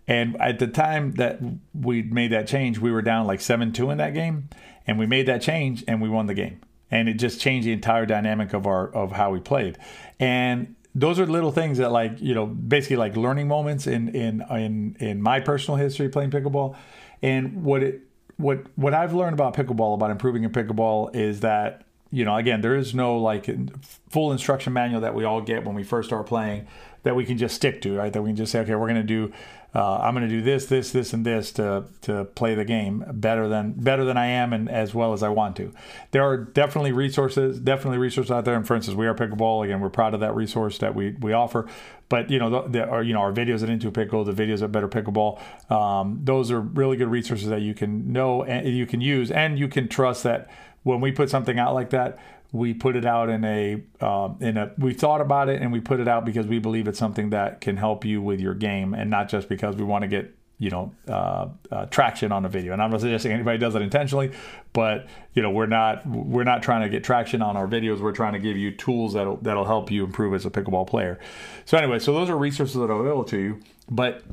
And 0.08 0.36
at 0.42 0.60
the 0.60 0.68
time 0.68 1.14
that 1.14 1.40
we 1.74 2.02
made 2.02 2.32
that 2.32 2.48
change, 2.48 2.80
we 2.80 2.92
were 2.92 3.02
down 3.02 3.28
like 3.28 3.40
7 3.40 3.72
2 3.72 3.92
in 3.92 3.98
that 4.00 4.14
game. 4.14 4.50
And 4.88 4.98
we 4.98 5.06
made 5.06 5.28
that 5.28 5.42
change 5.42 5.84
and 5.88 6.02
we 6.02 6.10
won 6.10 6.26
the 6.26 6.34
game. 6.34 6.60
And 6.90 7.08
it 7.08 7.14
just 7.14 7.40
changed 7.40 7.68
the 7.68 7.72
entire 7.72 8.06
dynamic 8.06 8.52
of 8.54 8.66
our 8.66 8.90
of 8.94 9.14
how 9.14 9.32
we 9.32 9.40
played. 9.40 9.78
And 10.20 10.76
those 10.94 11.20
are 11.20 11.26
little 11.26 11.52
things 11.52 11.78
that 11.78 11.92
like, 11.92 12.20
you 12.20 12.34
know, 12.34 12.46
basically 12.46 12.98
like 12.98 13.16
learning 13.16 13.48
moments 13.48 13.88
in 13.88 14.10
in 14.10 14.44
in 14.50 14.98
in 15.00 15.22
my 15.22 15.40
personal 15.40 15.78
history 15.78 16.10
playing 16.10 16.32
pickleball. 16.32 16.76
And 17.22 17.64
what 17.64 17.84
it 17.84 18.02
what 18.38 18.66
what 18.76 18.94
I've 18.94 19.14
learned 19.14 19.34
about 19.34 19.56
pickleball, 19.56 19.94
about 19.94 20.12
improving 20.12 20.44
in 20.44 20.52
pickleball 20.52 21.16
is 21.16 21.42
that 21.42 21.84
you 22.12 22.26
know, 22.26 22.36
again, 22.36 22.62
there 22.62 22.76
is 22.76 22.94
no 22.94 23.18
like 23.18 23.50
full 24.10 24.32
instruction 24.32 24.74
manual 24.74 25.02
that 25.02 25.16
we 25.16 25.24
all 25.24 25.42
get 25.42 25.66
when 25.66 25.76
we 25.76 25.84
first 25.84 26.10
start 26.10 26.26
playing 26.26 26.68
that 27.04 27.16
we 27.16 27.26
can 27.26 27.38
just 27.38 27.56
stick 27.56 27.82
to, 27.82 27.98
right? 27.98 28.14
That 28.14 28.22
we 28.22 28.30
can 28.30 28.36
just 28.36 28.52
say, 28.52 28.60
okay, 28.60 28.76
we're 28.76 28.88
going 28.88 29.02
to 29.02 29.04
do, 29.04 29.34
uh, 29.74 30.00
I'm 30.00 30.14
going 30.14 30.28
to 30.28 30.34
do 30.34 30.42
this, 30.42 30.66
this, 30.66 30.92
this, 30.92 31.14
and 31.14 31.26
this 31.26 31.52
to 31.54 31.86
to 32.02 32.26
play 32.26 32.54
the 32.54 32.66
game 32.66 33.06
better 33.14 33.48
than 33.48 33.72
better 33.72 34.04
than 34.04 34.18
I 34.18 34.28
am 34.28 34.52
and 34.52 34.70
as 34.70 34.94
well 34.94 35.14
as 35.14 35.24
I 35.24 35.30
want 35.30 35.56
to. 35.56 35.74
There 36.12 36.24
are 36.24 36.38
definitely 36.38 36.92
resources, 36.92 37.60
definitely 37.60 37.98
resources 37.98 38.32
out 38.32 38.44
there. 38.46 38.56
And 38.56 38.68
for 38.68 38.76
instance, 38.76 38.98
we 38.98 39.08
are 39.08 39.16
pickleball. 39.16 39.64
Again, 39.64 39.80
we're 39.80 39.90
proud 39.90 40.14
of 40.14 40.20
that 40.20 40.36
resource 40.36 40.78
that 40.80 40.94
we 40.94 41.12
we 41.12 41.32
offer. 41.32 41.68
But 42.10 42.30
you 42.30 42.40
know, 42.40 42.50
the, 42.50 42.62
the 42.68 42.88
our, 42.90 43.02
you 43.02 43.14
know 43.14 43.22
our 43.22 43.32
videos 43.32 43.64
at 43.64 43.70
In2Pickle, 43.70 44.26
the 44.26 44.34
videos 44.34 44.62
at 44.62 44.74
Better 44.74 44.90
Pickleball, 44.90 45.40
um, 45.72 46.20
those 46.22 46.52
are 46.52 46.60
really 46.60 46.98
good 46.98 47.08
resources 47.08 47.48
that 47.48 47.62
you 47.62 47.74
can 47.74 48.12
know 48.12 48.44
and 48.44 48.68
you 48.68 48.86
can 48.86 49.00
use, 49.00 49.32
and 49.32 49.58
you 49.58 49.70
can 49.70 49.88
trust 49.88 50.24
that 50.24 50.50
when 50.84 51.02
we 51.02 51.12
put 51.12 51.30
something 51.30 51.60
out 51.60 51.74
like 51.74 51.92
that, 51.92 52.20
we 52.52 52.74
put 52.74 52.96
it 52.96 53.06
out 53.06 53.30
in 53.30 53.46
a 53.46 53.82
uh, 54.02 54.30
in 54.40 54.58
a 54.58 54.72
we 54.78 54.94
thought 54.94 55.22
about 55.22 55.48
it 55.48 55.62
and 55.62 55.72
we 55.72 55.80
put 55.80 56.00
it 56.00 56.08
out 56.08 56.26
because 56.26 56.48
we 56.48 56.60
believe 56.60 56.88
it's 56.88 57.00
something 57.00 57.30
that 57.30 57.62
can 57.62 57.78
help 57.78 58.04
you 58.04 58.22
with 58.22 58.40
your 58.40 58.54
game 58.54 58.94
and 58.94 59.10
not 59.10 59.30
just 59.30 59.48
because 59.48 59.76
we 59.76 59.84
want 59.84 60.02
to 60.02 60.08
get 60.08 60.36
you 60.58 60.70
know 60.70 60.94
uh, 61.08 61.48
uh, 61.72 61.86
traction 61.86 62.32
on 62.32 62.46
a 62.46 62.50
video. 62.50 62.74
And 62.74 62.82
i'm 62.82 62.92
not 62.92 63.02
suggesting 63.02 63.32
anybody 63.32 63.58
does 63.58 63.74
it 63.76 63.82
intentionally 63.82 64.32
but 64.74 65.08
you 65.34 65.42
know 65.42 65.50
we're 65.50 65.66
not 65.66 66.06
we're 66.06 66.44
not 66.44 66.62
trying 66.62 66.82
to 66.82 66.90
get 66.90 67.04
traction 67.04 67.42
on 67.42 67.56
our 67.56 67.68
videos. 67.68 68.00
We're 68.00 68.12
trying 68.12 68.34
to 68.34 68.40
give 68.40 68.58
you 68.58 68.72
tools 68.72 69.14
that'll 69.14 69.38
that'll 69.38 69.66
help 69.66 69.90
you 69.90 70.04
improve 70.04 70.34
as 70.34 70.46
a 70.46 70.50
pickleball 70.50 70.88
player. 70.88 71.20
So 71.66 71.78
anyway 71.78 72.00
so 72.00 72.14
those 72.14 72.30
are 72.30 72.38
resources 72.38 72.76
that 72.76 72.90
are 72.90 73.00
available 73.00 73.26
to 73.26 73.38
you. 73.38 73.60
But 73.90 74.24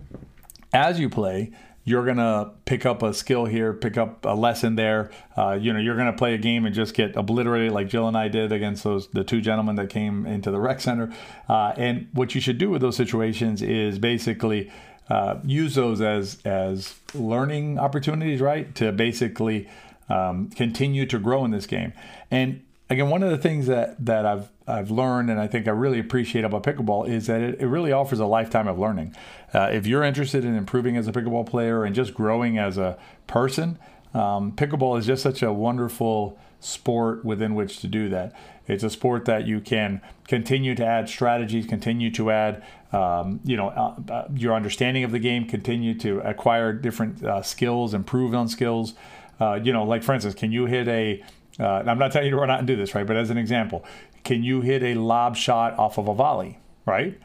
as 0.72 0.98
you 0.98 1.08
play 1.08 1.52
you're 1.88 2.04
gonna 2.04 2.52
pick 2.66 2.84
up 2.84 3.02
a 3.02 3.14
skill 3.14 3.46
here, 3.46 3.72
pick 3.72 3.96
up 3.96 4.24
a 4.26 4.34
lesson 4.34 4.76
there. 4.76 5.10
Uh, 5.36 5.58
you 5.58 5.72
know, 5.72 5.78
you're 5.78 5.96
gonna 5.96 6.12
play 6.12 6.34
a 6.34 6.38
game 6.38 6.66
and 6.66 6.74
just 6.74 6.92
get 6.92 7.16
obliterated 7.16 7.72
like 7.72 7.88
Jill 7.88 8.06
and 8.06 8.16
I 8.16 8.28
did 8.28 8.52
against 8.52 8.84
those 8.84 9.08
the 9.08 9.24
two 9.24 9.40
gentlemen 9.40 9.76
that 9.76 9.88
came 9.88 10.26
into 10.26 10.50
the 10.50 10.60
rec 10.60 10.80
center. 10.80 11.10
Uh, 11.48 11.72
and 11.76 12.08
what 12.12 12.34
you 12.34 12.40
should 12.42 12.58
do 12.58 12.68
with 12.68 12.82
those 12.82 12.96
situations 12.96 13.62
is 13.62 13.98
basically 13.98 14.70
uh, 15.08 15.36
use 15.42 15.76
those 15.76 16.02
as 16.02 16.38
as 16.44 16.94
learning 17.14 17.78
opportunities, 17.78 18.42
right? 18.42 18.74
To 18.74 18.92
basically 18.92 19.66
um, 20.10 20.50
continue 20.50 21.06
to 21.06 21.18
grow 21.18 21.44
in 21.46 21.52
this 21.52 21.66
game. 21.66 21.94
And 22.30 22.62
again, 22.90 23.10
one 23.10 23.22
of 23.22 23.30
the 23.30 23.38
things 23.38 23.66
that 23.66 24.04
that 24.04 24.26
I've 24.26 24.50
I've 24.66 24.90
learned 24.90 25.30
and 25.30 25.40
I 25.40 25.46
think 25.46 25.66
I 25.66 25.72
really 25.72 25.98
appreciate 25.98 26.44
about 26.44 26.62
pickleball 26.62 27.08
is 27.08 27.26
that 27.26 27.40
it, 27.40 27.60
it 27.60 27.66
really 27.66 27.92
offers 27.92 28.20
a 28.20 28.26
lifetime 28.26 28.68
of 28.68 28.78
learning. 28.78 29.14
Uh, 29.54 29.70
if 29.72 29.86
you're 29.86 30.04
interested 30.04 30.44
in 30.44 30.54
improving 30.54 30.96
as 30.96 31.08
a 31.08 31.12
pickleball 31.12 31.46
player 31.46 31.84
and 31.84 31.94
just 31.94 32.14
growing 32.14 32.58
as 32.58 32.78
a 32.78 32.98
person, 33.26 33.78
um, 34.14 34.52
pickleball 34.52 34.98
is 34.98 35.06
just 35.06 35.22
such 35.22 35.42
a 35.42 35.52
wonderful 35.52 36.38
sport 36.60 37.24
within 37.24 37.54
which 37.54 37.78
to 37.80 37.86
do 37.86 38.08
that. 38.08 38.34
It's 38.66 38.82
a 38.82 38.90
sport 38.90 39.24
that 39.26 39.46
you 39.46 39.60
can 39.60 40.02
continue 40.26 40.74
to 40.74 40.84
add 40.84 41.08
strategies, 41.08 41.66
continue 41.66 42.10
to 42.12 42.30
add, 42.30 42.62
um, 42.92 43.40
you 43.44 43.56
know, 43.56 43.68
uh, 43.68 43.94
uh, 44.12 44.28
your 44.34 44.54
understanding 44.54 45.04
of 45.04 45.12
the 45.12 45.18
game, 45.18 45.46
continue 45.46 45.94
to 46.00 46.20
acquire 46.20 46.72
different 46.72 47.24
uh, 47.24 47.42
skills, 47.42 47.94
improve 47.94 48.34
on 48.34 48.48
skills. 48.48 48.94
Uh, 49.40 49.58
you 49.62 49.72
know, 49.72 49.84
like 49.84 50.02
for 50.02 50.12
instance, 50.12 50.34
can 50.34 50.52
you 50.52 50.66
hit 50.66 50.88
a 50.88 51.22
uh, 51.58 51.82
I'm 51.86 51.98
not 51.98 52.12
telling 52.12 52.26
you 52.26 52.32
to 52.32 52.36
run 52.36 52.50
out 52.50 52.58
and 52.58 52.66
do 52.66 52.76
this, 52.76 52.94
right? 52.94 53.06
But 53.06 53.16
as 53.16 53.30
an 53.30 53.38
example, 53.38 53.84
can 54.24 54.42
you 54.42 54.60
hit 54.60 54.82
a 54.82 54.94
lob 54.94 55.36
shot 55.36 55.78
off 55.78 55.98
of 55.98 56.08
a 56.08 56.14
volley, 56.14 56.58
right? 56.86 57.18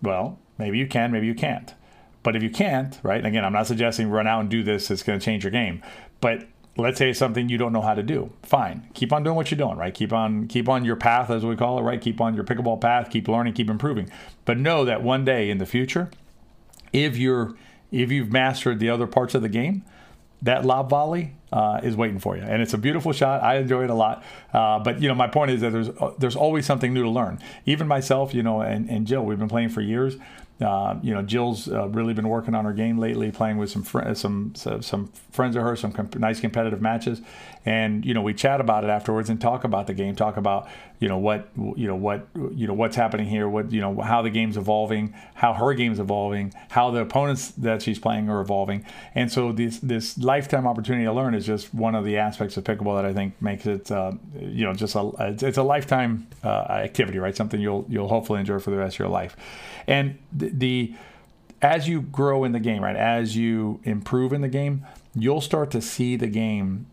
Well, 0.00 0.38
maybe 0.58 0.78
you 0.78 0.86
can, 0.86 1.12
maybe 1.12 1.26
you 1.26 1.34
can't. 1.34 1.74
But 2.22 2.36
if 2.36 2.42
you 2.42 2.50
can't, 2.50 2.98
right? 3.02 3.24
Again, 3.24 3.44
I'm 3.44 3.52
not 3.52 3.66
suggesting 3.66 4.08
run 4.08 4.26
out 4.26 4.40
and 4.40 4.48
do 4.48 4.62
this. 4.62 4.90
It's 4.90 5.02
going 5.02 5.18
to 5.18 5.24
change 5.24 5.42
your 5.42 5.50
game. 5.50 5.82
But 6.20 6.46
let's 6.76 6.98
say 6.98 7.10
it's 7.10 7.18
something 7.18 7.48
you 7.48 7.58
don't 7.58 7.72
know 7.72 7.80
how 7.80 7.94
to 7.94 8.02
do. 8.02 8.32
Fine, 8.42 8.88
keep 8.94 9.12
on 9.12 9.22
doing 9.22 9.36
what 9.36 9.50
you're 9.50 9.58
doing, 9.58 9.76
right? 9.76 9.92
Keep 9.92 10.12
on 10.12 10.48
keep 10.48 10.68
on 10.68 10.84
your 10.84 10.96
path, 10.96 11.30
as 11.30 11.44
we 11.44 11.56
call 11.56 11.78
it, 11.78 11.82
right? 11.82 12.00
Keep 12.00 12.20
on 12.20 12.34
your 12.34 12.44
pickleball 12.44 12.80
path. 12.80 13.10
Keep 13.10 13.28
learning, 13.28 13.54
keep 13.54 13.68
improving. 13.68 14.10
But 14.44 14.58
know 14.58 14.84
that 14.84 15.02
one 15.02 15.24
day 15.24 15.50
in 15.50 15.58
the 15.58 15.66
future, 15.66 16.10
if 16.92 17.16
you're 17.16 17.54
if 17.90 18.10
you've 18.10 18.30
mastered 18.30 18.78
the 18.78 18.88
other 18.88 19.06
parts 19.06 19.34
of 19.34 19.42
the 19.42 19.48
game, 19.48 19.84
that 20.42 20.64
lob 20.64 20.90
volley 20.90 21.34
uh, 21.52 21.80
is 21.82 21.96
waiting 21.96 22.18
for 22.18 22.36
you, 22.36 22.42
and 22.42 22.62
it's 22.62 22.74
a 22.74 22.78
beautiful 22.78 23.12
shot. 23.12 23.42
I 23.42 23.56
enjoy 23.58 23.84
it 23.84 23.90
a 23.90 23.94
lot. 23.94 24.24
Uh, 24.52 24.78
but 24.78 25.00
you 25.00 25.08
know, 25.08 25.14
my 25.14 25.28
point 25.28 25.50
is 25.50 25.60
that 25.60 25.70
there's 25.70 25.88
uh, 25.88 26.12
there's 26.18 26.36
always 26.36 26.66
something 26.66 26.92
new 26.92 27.02
to 27.02 27.10
learn. 27.10 27.38
Even 27.66 27.86
myself, 27.86 28.34
you 28.34 28.42
know, 28.42 28.60
and, 28.60 28.88
and 28.90 29.06
Jill, 29.06 29.24
we've 29.24 29.38
been 29.38 29.48
playing 29.48 29.68
for 29.68 29.80
years. 29.80 30.16
Uh, 30.62 30.98
you 31.02 31.12
know, 31.12 31.22
Jill's 31.22 31.68
uh, 31.68 31.88
really 31.88 32.14
been 32.14 32.28
working 32.28 32.54
on 32.54 32.64
her 32.64 32.72
game 32.72 32.98
lately, 32.98 33.30
playing 33.30 33.56
with 33.56 33.70
some 33.70 33.82
fr- 33.82 34.14
some 34.14 34.54
some 34.54 35.10
friends 35.30 35.56
of 35.56 35.62
hers, 35.62 35.80
some 35.80 35.92
comp- 35.92 36.18
nice 36.18 36.40
competitive 36.40 36.80
matches, 36.80 37.20
and 37.64 38.04
you 38.04 38.14
know, 38.14 38.22
we 38.22 38.34
chat 38.34 38.60
about 38.60 38.84
it 38.84 38.90
afterwards 38.90 39.30
and 39.30 39.40
talk 39.40 39.64
about 39.64 39.86
the 39.86 39.94
game, 39.94 40.14
talk 40.14 40.36
about 40.36 40.68
you 41.00 41.08
know 41.08 41.18
what 41.18 41.48
you 41.56 41.86
know 41.86 41.96
what 41.96 42.26
you 42.54 42.66
know 42.66 42.74
what's 42.74 42.96
happening 42.96 43.26
here, 43.26 43.48
what 43.48 43.72
you 43.72 43.80
know 43.80 44.00
how 44.00 44.22
the 44.22 44.30
game's 44.30 44.56
evolving, 44.56 45.14
how 45.34 45.52
her 45.52 45.74
game's 45.74 45.98
evolving, 45.98 46.52
how 46.68 46.90
the 46.90 47.00
opponents 47.00 47.50
that 47.52 47.82
she's 47.82 47.98
playing 47.98 48.28
are 48.28 48.40
evolving, 48.40 48.84
and 49.14 49.30
so 49.32 49.52
this 49.52 49.78
this 49.78 50.16
lifetime 50.18 50.66
opportunity 50.66 51.04
to 51.04 51.12
learn 51.12 51.34
is 51.34 51.44
just 51.44 51.74
one 51.74 51.94
of 51.94 52.04
the 52.04 52.18
aspects 52.18 52.56
of 52.56 52.64
pickleball 52.64 52.96
that 52.96 53.04
I 53.04 53.12
think 53.12 53.40
makes 53.40 53.66
it, 53.66 53.90
uh, 53.90 54.12
you 54.38 54.64
know, 54.64 54.74
just 54.74 54.94
a 54.94 55.10
it's 55.40 55.58
a 55.58 55.62
lifetime 55.62 56.26
uh, 56.44 56.66
activity, 56.68 57.18
right? 57.18 57.34
Something 57.36 57.60
you'll 57.60 57.84
you'll 57.88 58.08
hopefully 58.08 58.40
enjoy 58.40 58.58
for 58.58 58.70
the 58.70 58.76
rest 58.76 58.96
of 58.96 59.00
your 59.00 59.08
life. 59.08 59.36
And 59.86 60.18
the, 60.32 60.50
the 60.58 60.94
as 61.60 61.86
you 61.86 62.02
grow 62.02 62.42
in 62.44 62.52
the 62.52 62.60
game, 62.60 62.82
right? 62.82 62.96
As 62.96 63.36
you 63.36 63.80
improve 63.84 64.32
in 64.32 64.40
the 64.40 64.48
game, 64.48 64.84
you'll 65.14 65.40
start 65.40 65.70
to 65.70 65.80
see 65.80 66.16
the 66.16 66.26
game 66.26 66.86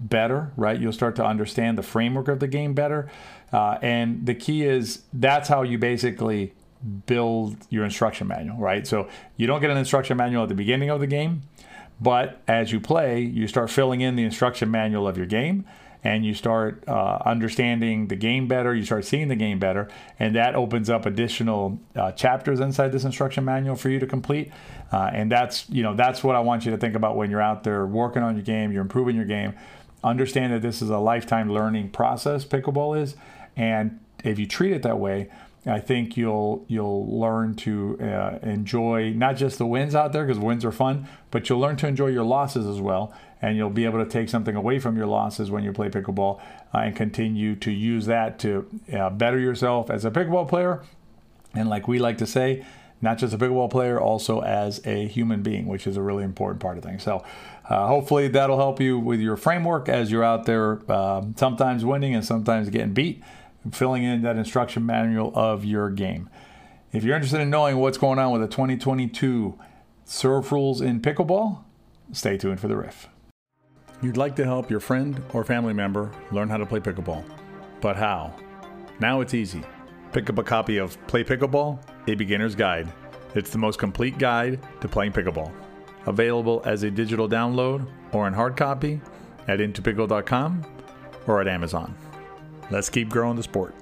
better, 0.00 0.52
right? 0.56 0.78
You'll 0.80 0.92
start 0.92 1.16
to 1.16 1.24
understand 1.24 1.78
the 1.78 1.82
framework 1.82 2.28
of 2.28 2.40
the 2.40 2.48
game 2.48 2.74
better. 2.74 3.08
Uh, 3.52 3.78
and 3.80 4.26
the 4.26 4.34
key 4.34 4.64
is 4.64 5.02
that's 5.12 5.48
how 5.48 5.62
you 5.62 5.78
basically 5.78 6.52
build 7.06 7.56
your 7.70 7.84
instruction 7.84 8.26
manual, 8.26 8.58
right? 8.58 8.86
So 8.86 9.08
you 9.36 9.46
don't 9.46 9.60
get 9.60 9.70
an 9.70 9.76
instruction 9.76 10.16
manual 10.16 10.42
at 10.42 10.48
the 10.48 10.54
beginning 10.54 10.90
of 10.90 11.00
the 11.00 11.06
game, 11.06 11.42
but 12.00 12.42
as 12.46 12.72
you 12.72 12.80
play, 12.80 13.20
you 13.20 13.46
start 13.46 13.70
filling 13.70 14.00
in 14.00 14.16
the 14.16 14.24
instruction 14.24 14.70
manual 14.70 15.08
of 15.08 15.16
your 15.16 15.26
game 15.26 15.64
and 16.04 16.24
you 16.24 16.34
start 16.34 16.84
uh, 16.86 17.18
understanding 17.24 18.08
the 18.08 18.16
game 18.16 18.46
better, 18.48 18.74
you 18.74 18.84
start 18.84 19.04
seeing 19.04 19.28
the 19.28 19.36
game 19.36 19.58
better, 19.58 19.88
and 20.18 20.34
that 20.36 20.54
opens 20.54 20.88
up 20.88 21.06
additional 21.06 21.78
uh, 21.94 22.12
chapters 22.12 22.60
inside 22.60 22.92
this 22.92 23.04
instruction 23.04 23.44
manual 23.44 23.76
for 23.76 23.88
you 23.88 23.98
to 23.98 24.06
complete. 24.06 24.50
Uh, 24.92 25.10
and 25.12 25.30
that's 25.30 25.68
you 25.68 25.82
know 25.82 25.94
that's 25.94 26.22
what 26.22 26.36
I 26.36 26.40
want 26.40 26.64
you 26.64 26.70
to 26.70 26.78
think 26.78 26.94
about 26.94 27.16
when 27.16 27.30
you're 27.30 27.42
out 27.42 27.64
there 27.64 27.86
working 27.86 28.22
on 28.22 28.36
your 28.36 28.44
game, 28.44 28.72
you're 28.72 28.82
improving 28.82 29.16
your 29.16 29.24
game. 29.24 29.54
Understand 30.04 30.52
that 30.52 30.62
this 30.62 30.82
is 30.82 30.90
a 30.90 30.98
lifetime 30.98 31.52
learning 31.52 31.90
process. 31.90 32.44
Pickleball 32.44 33.00
is, 33.00 33.16
and 33.56 33.98
if 34.22 34.38
you 34.38 34.46
treat 34.46 34.72
it 34.72 34.82
that 34.82 34.98
way, 34.98 35.28
I 35.66 35.80
think 35.80 36.16
you'll 36.16 36.64
you'll 36.68 37.18
learn 37.18 37.54
to 37.56 37.98
uh, 38.00 38.38
enjoy 38.42 39.10
not 39.10 39.36
just 39.36 39.58
the 39.58 39.66
wins 39.66 39.94
out 39.94 40.12
there 40.12 40.24
because 40.24 40.38
wins 40.38 40.64
are 40.64 40.72
fun, 40.72 41.08
but 41.32 41.48
you'll 41.48 41.58
learn 41.58 41.76
to 41.78 41.88
enjoy 41.88 42.08
your 42.08 42.24
losses 42.24 42.66
as 42.66 42.80
well, 42.80 43.12
and 43.42 43.56
you'll 43.56 43.70
be 43.70 43.84
able 43.84 44.02
to 44.02 44.10
take 44.10 44.28
something 44.28 44.56
away 44.56 44.78
from 44.78 44.96
your 44.96 45.06
losses 45.06 45.50
when 45.50 45.62
you 45.62 45.72
play 45.72 45.88
pickleball 45.88 46.40
uh, 46.74 46.78
and 46.78 46.96
continue 46.96 47.54
to 47.56 47.70
use 47.70 48.06
that 48.06 48.38
to 48.38 48.68
uh, 48.92 49.10
better 49.10 49.38
yourself 49.38 49.90
as 49.90 50.04
a 50.04 50.10
pickleball 50.10 50.48
player, 50.48 50.82
and 51.54 51.68
like 51.68 51.86
we 51.88 51.98
like 51.98 52.18
to 52.18 52.26
say, 52.26 52.64
not 53.00 53.18
just 53.18 53.34
a 53.34 53.38
pickleball 53.38 53.70
player, 53.70 54.00
also 54.00 54.40
as 54.40 54.80
a 54.86 55.06
human 55.06 55.42
being, 55.42 55.66
which 55.66 55.86
is 55.86 55.96
a 55.96 56.02
really 56.02 56.24
important 56.24 56.60
part 56.60 56.78
of 56.78 56.84
things. 56.84 57.02
So. 57.02 57.24
Uh, 57.68 57.88
hopefully 57.88 58.28
that'll 58.28 58.58
help 58.58 58.80
you 58.80 58.96
with 58.96 59.18
your 59.18 59.36
framework 59.36 59.88
as 59.88 60.08
you're 60.08 60.22
out 60.22 60.44
there, 60.46 60.80
uh, 60.88 61.20
sometimes 61.34 61.84
winning 61.84 62.14
and 62.14 62.24
sometimes 62.24 62.70
getting 62.70 62.94
beat 62.94 63.20
filling 63.72 64.04
in 64.04 64.22
that 64.22 64.36
instruction 64.36 64.84
manual 64.84 65.32
of 65.34 65.64
your 65.64 65.90
game. 65.90 66.28
If 66.92 67.04
you're 67.04 67.14
interested 67.14 67.40
in 67.40 67.50
knowing 67.50 67.76
what's 67.78 67.98
going 67.98 68.18
on 68.18 68.32
with 68.32 68.40
the 68.40 68.48
2022 68.48 69.58
serve 70.04 70.52
rules 70.52 70.80
in 70.80 71.00
pickleball, 71.00 71.64
stay 72.12 72.36
tuned 72.36 72.60
for 72.60 72.68
the 72.68 72.76
riff. 72.76 73.08
You'd 74.02 74.18
like 74.18 74.36
to 74.36 74.44
help 74.44 74.70
your 74.70 74.80
friend 74.80 75.22
or 75.32 75.42
family 75.42 75.72
member 75.72 76.10
learn 76.30 76.50
how 76.50 76.58
to 76.58 76.66
play 76.66 76.80
pickleball, 76.80 77.24
but 77.80 77.96
how? 77.96 78.34
Now 79.00 79.22
it's 79.22 79.32
easy. 79.32 79.62
Pick 80.12 80.28
up 80.28 80.38
a 80.38 80.42
copy 80.42 80.76
of 80.76 80.98
Play 81.06 81.24
Pickleball, 81.24 81.78
a 82.06 82.14
beginner's 82.14 82.54
guide. 82.54 82.92
It's 83.34 83.50
the 83.50 83.58
most 83.58 83.78
complete 83.78 84.18
guide 84.18 84.60
to 84.80 84.88
playing 84.88 85.12
pickleball. 85.12 85.50
Available 86.06 86.62
as 86.64 86.82
a 86.82 86.90
digital 86.90 87.28
download 87.28 87.86
or 88.12 88.28
in 88.28 88.34
hard 88.34 88.56
copy 88.56 89.00
at 89.48 89.60
In2Pickle.com 89.60 90.64
or 91.26 91.40
at 91.40 91.48
Amazon. 91.48 91.94
Let's 92.70 92.90
keep 92.90 93.08
growing 93.08 93.36
the 93.36 93.42
sport. 93.42 93.74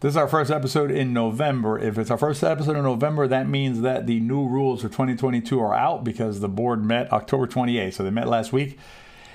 This 0.00 0.10
is 0.10 0.16
our 0.16 0.28
first 0.28 0.50
episode 0.50 0.90
in 0.90 1.12
November. 1.12 1.78
If 1.78 1.98
it's 1.98 2.10
our 2.10 2.18
first 2.18 2.42
episode 2.44 2.76
in 2.76 2.82
November, 2.82 3.26
that 3.28 3.48
means 3.48 3.80
that 3.80 4.06
the 4.06 4.20
new 4.20 4.46
rules 4.46 4.82
for 4.82 4.88
2022 4.88 5.58
are 5.60 5.74
out 5.74 6.04
because 6.04 6.40
the 6.40 6.48
board 6.48 6.84
met 6.84 7.12
October 7.12 7.46
28th. 7.46 7.94
So 7.94 8.02
they 8.04 8.10
met 8.10 8.28
last 8.28 8.52
week. 8.52 8.78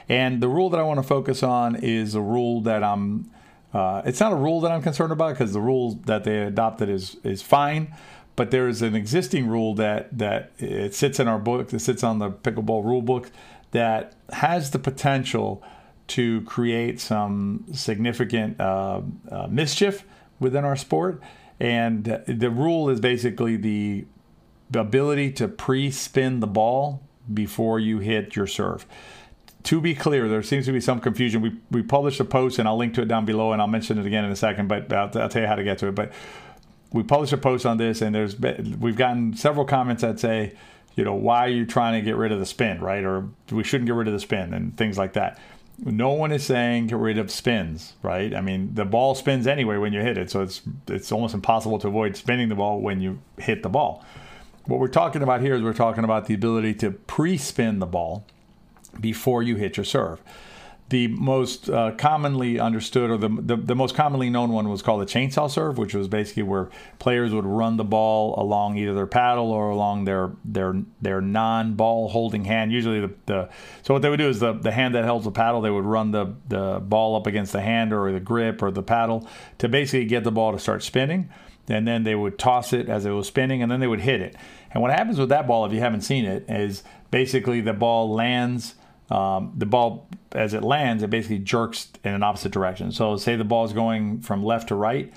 And 0.09 0.41
the 0.41 0.49
rule 0.49 0.71
that 0.71 0.79
I 0.79 0.83
want 0.83 0.97
to 0.97 1.03
focus 1.03 1.43
on 1.43 1.75
is 1.75 2.15
a 2.15 2.21
rule 2.21 2.61
that 2.61 2.83
I'm. 2.83 3.31
Uh, 3.71 4.01
it's 4.03 4.19
not 4.19 4.33
a 4.33 4.35
rule 4.35 4.59
that 4.61 4.71
I'm 4.71 4.81
concerned 4.81 5.11
about 5.11 5.33
because 5.33 5.53
the 5.53 5.61
rule 5.61 5.99
that 6.05 6.23
they 6.23 6.39
adopted 6.39 6.89
is 6.89 7.17
is 7.23 7.43
fine, 7.43 7.95
but 8.35 8.49
there 8.49 8.67
is 8.67 8.81
an 8.81 8.95
existing 8.95 9.47
rule 9.47 9.75
that 9.75 10.17
that 10.17 10.51
it 10.57 10.95
sits 10.95 11.19
in 11.19 11.27
our 11.27 11.37
book, 11.37 11.69
that 11.69 11.79
sits 11.79 12.03
on 12.03 12.17
the 12.17 12.31
pickleball 12.31 12.83
rule 12.83 13.03
book, 13.03 13.29
that 13.71 14.15
has 14.33 14.71
the 14.71 14.79
potential 14.79 15.63
to 16.07 16.41
create 16.41 16.99
some 16.99 17.65
significant 17.71 18.59
uh, 18.59 19.01
uh, 19.31 19.47
mischief 19.47 20.03
within 20.39 20.65
our 20.65 20.75
sport. 20.75 21.21
And 21.59 22.23
the 22.25 22.49
rule 22.49 22.89
is 22.89 22.99
basically 22.99 23.57
the 23.57 24.05
ability 24.73 25.33
to 25.33 25.47
pre 25.47 25.91
spin 25.91 26.39
the 26.39 26.47
ball 26.47 27.03
before 27.31 27.79
you 27.79 27.99
hit 27.99 28.35
your 28.35 28.47
serve. 28.47 28.87
To 29.63 29.81
be 29.81 29.93
clear, 29.93 30.29
there 30.29 30.41
seems 30.41 30.65
to 30.65 30.71
be 30.71 30.79
some 30.79 30.99
confusion. 30.99 31.41
We, 31.41 31.57
we 31.69 31.83
published 31.83 32.19
a 32.19 32.25
post, 32.25 32.59
and 32.59 32.67
I'll 32.67 32.77
link 32.77 32.93
to 32.93 33.01
it 33.01 33.07
down 33.07 33.25
below, 33.25 33.51
and 33.51 33.61
I'll 33.61 33.67
mention 33.67 33.97
it 33.97 34.05
again 34.05 34.23
in 34.23 34.31
a 34.31 34.35
second, 34.35 34.67
but 34.67 34.91
I'll, 34.93 35.11
I'll 35.21 35.29
tell 35.29 35.41
you 35.41 35.47
how 35.47 35.55
to 35.55 35.63
get 35.63 35.77
to 35.79 35.87
it. 35.87 35.95
But 35.95 36.13
we 36.91 37.03
published 37.03 37.33
a 37.33 37.37
post 37.37 37.65
on 37.65 37.77
this, 37.77 38.01
and 38.01 38.15
there's 38.15 38.39
we've 38.39 38.95
gotten 38.95 39.35
several 39.35 39.65
comments 39.65 40.01
that 40.01 40.19
say, 40.19 40.53
you 40.95 41.03
know, 41.03 41.13
why 41.13 41.45
are 41.45 41.49
you 41.49 41.65
trying 41.65 41.93
to 41.93 42.05
get 42.05 42.15
rid 42.15 42.31
of 42.31 42.39
the 42.39 42.45
spin, 42.45 42.79
right? 42.79 43.03
Or 43.03 43.27
we 43.51 43.63
shouldn't 43.63 43.87
get 43.87 43.95
rid 43.95 44.07
of 44.07 44.13
the 44.13 44.19
spin 44.19 44.53
and 44.53 44.75
things 44.77 44.97
like 44.97 45.13
that. 45.13 45.39
No 45.77 46.09
one 46.09 46.31
is 46.31 46.45
saying 46.45 46.87
get 46.87 46.97
rid 46.97 47.17
of 47.17 47.31
spins, 47.31 47.93
right? 48.01 48.33
I 48.33 48.41
mean, 48.41 48.75
the 48.75 48.85
ball 48.85 49.15
spins 49.15 49.47
anyway 49.47 49.77
when 49.77 49.93
you 49.93 50.01
hit 50.01 50.17
it, 50.17 50.31
so 50.31 50.41
it's 50.41 50.61
it's 50.87 51.11
almost 51.11 51.33
impossible 51.33 51.79
to 51.79 51.87
avoid 51.87 52.15
spinning 52.15 52.49
the 52.49 52.55
ball 52.55 52.81
when 52.81 53.01
you 53.01 53.19
hit 53.37 53.63
the 53.63 53.69
ball. 53.69 54.03
What 54.65 54.79
we're 54.79 54.87
talking 54.87 55.23
about 55.23 55.41
here 55.41 55.55
is 55.55 55.61
we're 55.61 55.73
talking 55.73 56.03
about 56.03 56.25
the 56.25 56.33
ability 56.33 56.75
to 56.75 56.91
pre-spin 56.91 57.79
the 57.79 57.85
ball 57.85 58.25
before 58.99 59.43
you 59.43 59.55
hit 59.55 59.77
your 59.77 59.83
serve 59.83 60.21
the 60.89 61.07
most 61.07 61.69
uh, 61.69 61.91
commonly 61.97 62.59
understood 62.59 63.11
or 63.11 63.17
the, 63.17 63.29
the, 63.29 63.55
the, 63.55 63.75
most 63.75 63.93
commonly 63.93 64.29
known 64.29 64.51
one 64.51 64.69
was 64.69 64.81
called 64.81 65.01
the 65.01 65.05
chainsaw 65.05 65.49
serve, 65.49 65.77
which 65.77 65.93
was 65.93 66.07
basically 66.07 66.43
where 66.43 66.69
players 66.97 67.31
would 67.31 67.45
run 67.45 67.77
the 67.77 67.83
ball 67.83 68.33
along 68.39 68.75
either 68.77 68.95
their 68.95 69.05
paddle 69.05 69.51
or 69.51 69.69
along 69.69 70.05
their 70.05 70.31
their 70.43 70.81
their 70.99 71.21
non-ball 71.21 72.09
holding 72.09 72.43
hand. 72.45 72.71
Usually 72.71 73.01
the, 73.01 73.13
the 73.27 73.49
so 73.83 73.93
what 73.93 74.01
they 74.01 74.09
would 74.09 74.17
do 74.17 74.29
is 74.29 74.39
the, 74.39 74.53
the 74.53 74.71
hand 74.71 74.95
that 74.95 75.05
holds 75.05 75.25
the 75.25 75.31
paddle, 75.31 75.61
they 75.61 75.69
would 75.69 75.85
run 75.85 76.09
the, 76.09 76.33
the 76.47 76.79
ball 76.79 77.15
up 77.15 77.27
against 77.27 77.53
the 77.53 77.61
hand 77.61 77.93
or 77.93 78.11
the 78.11 78.19
grip 78.19 78.63
or 78.63 78.71
the 78.71 78.83
paddle 78.83 79.27
to 79.59 79.69
basically 79.69 80.05
get 80.05 80.23
the 80.23 80.31
ball 80.31 80.51
to 80.51 80.59
start 80.59 80.81
spinning. 80.81 81.29
And 81.67 81.87
then 81.87 82.03
they 82.03 82.15
would 82.15 82.39
toss 82.39 82.73
it 82.73 82.89
as 82.89 83.05
it 83.05 83.11
was 83.11 83.27
spinning 83.27 83.61
and 83.61 83.71
then 83.71 83.79
they 83.79 83.85
would 83.85 83.99
hit 83.99 84.21
it. 84.21 84.35
And 84.71 84.81
what 84.81 84.91
happens 84.91 85.19
with 85.19 85.29
that 85.29 85.45
ball, 85.45 85.65
if 85.65 85.71
you 85.71 85.79
haven't 85.81 86.01
seen 86.01 86.25
it, 86.25 86.45
is 86.49 86.81
basically 87.11 87.61
the 87.61 87.73
ball 87.73 88.11
lands– 88.11 88.73
um, 89.09 89.53
the 89.55 89.65
ball 89.65 90.07
as 90.33 90.53
it 90.53 90.63
lands, 90.63 91.01
it 91.03 91.09
basically 91.09 91.39
jerks 91.39 91.89
in 92.03 92.13
an 92.13 92.23
opposite 92.23 92.51
direction. 92.51 92.91
So 92.91 93.17
say 93.17 93.35
the 93.35 93.43
ball 93.43 93.65
is 93.65 93.73
going 93.73 94.21
from 94.21 94.43
left 94.43 94.67
to 94.69 94.75
right. 94.75 95.11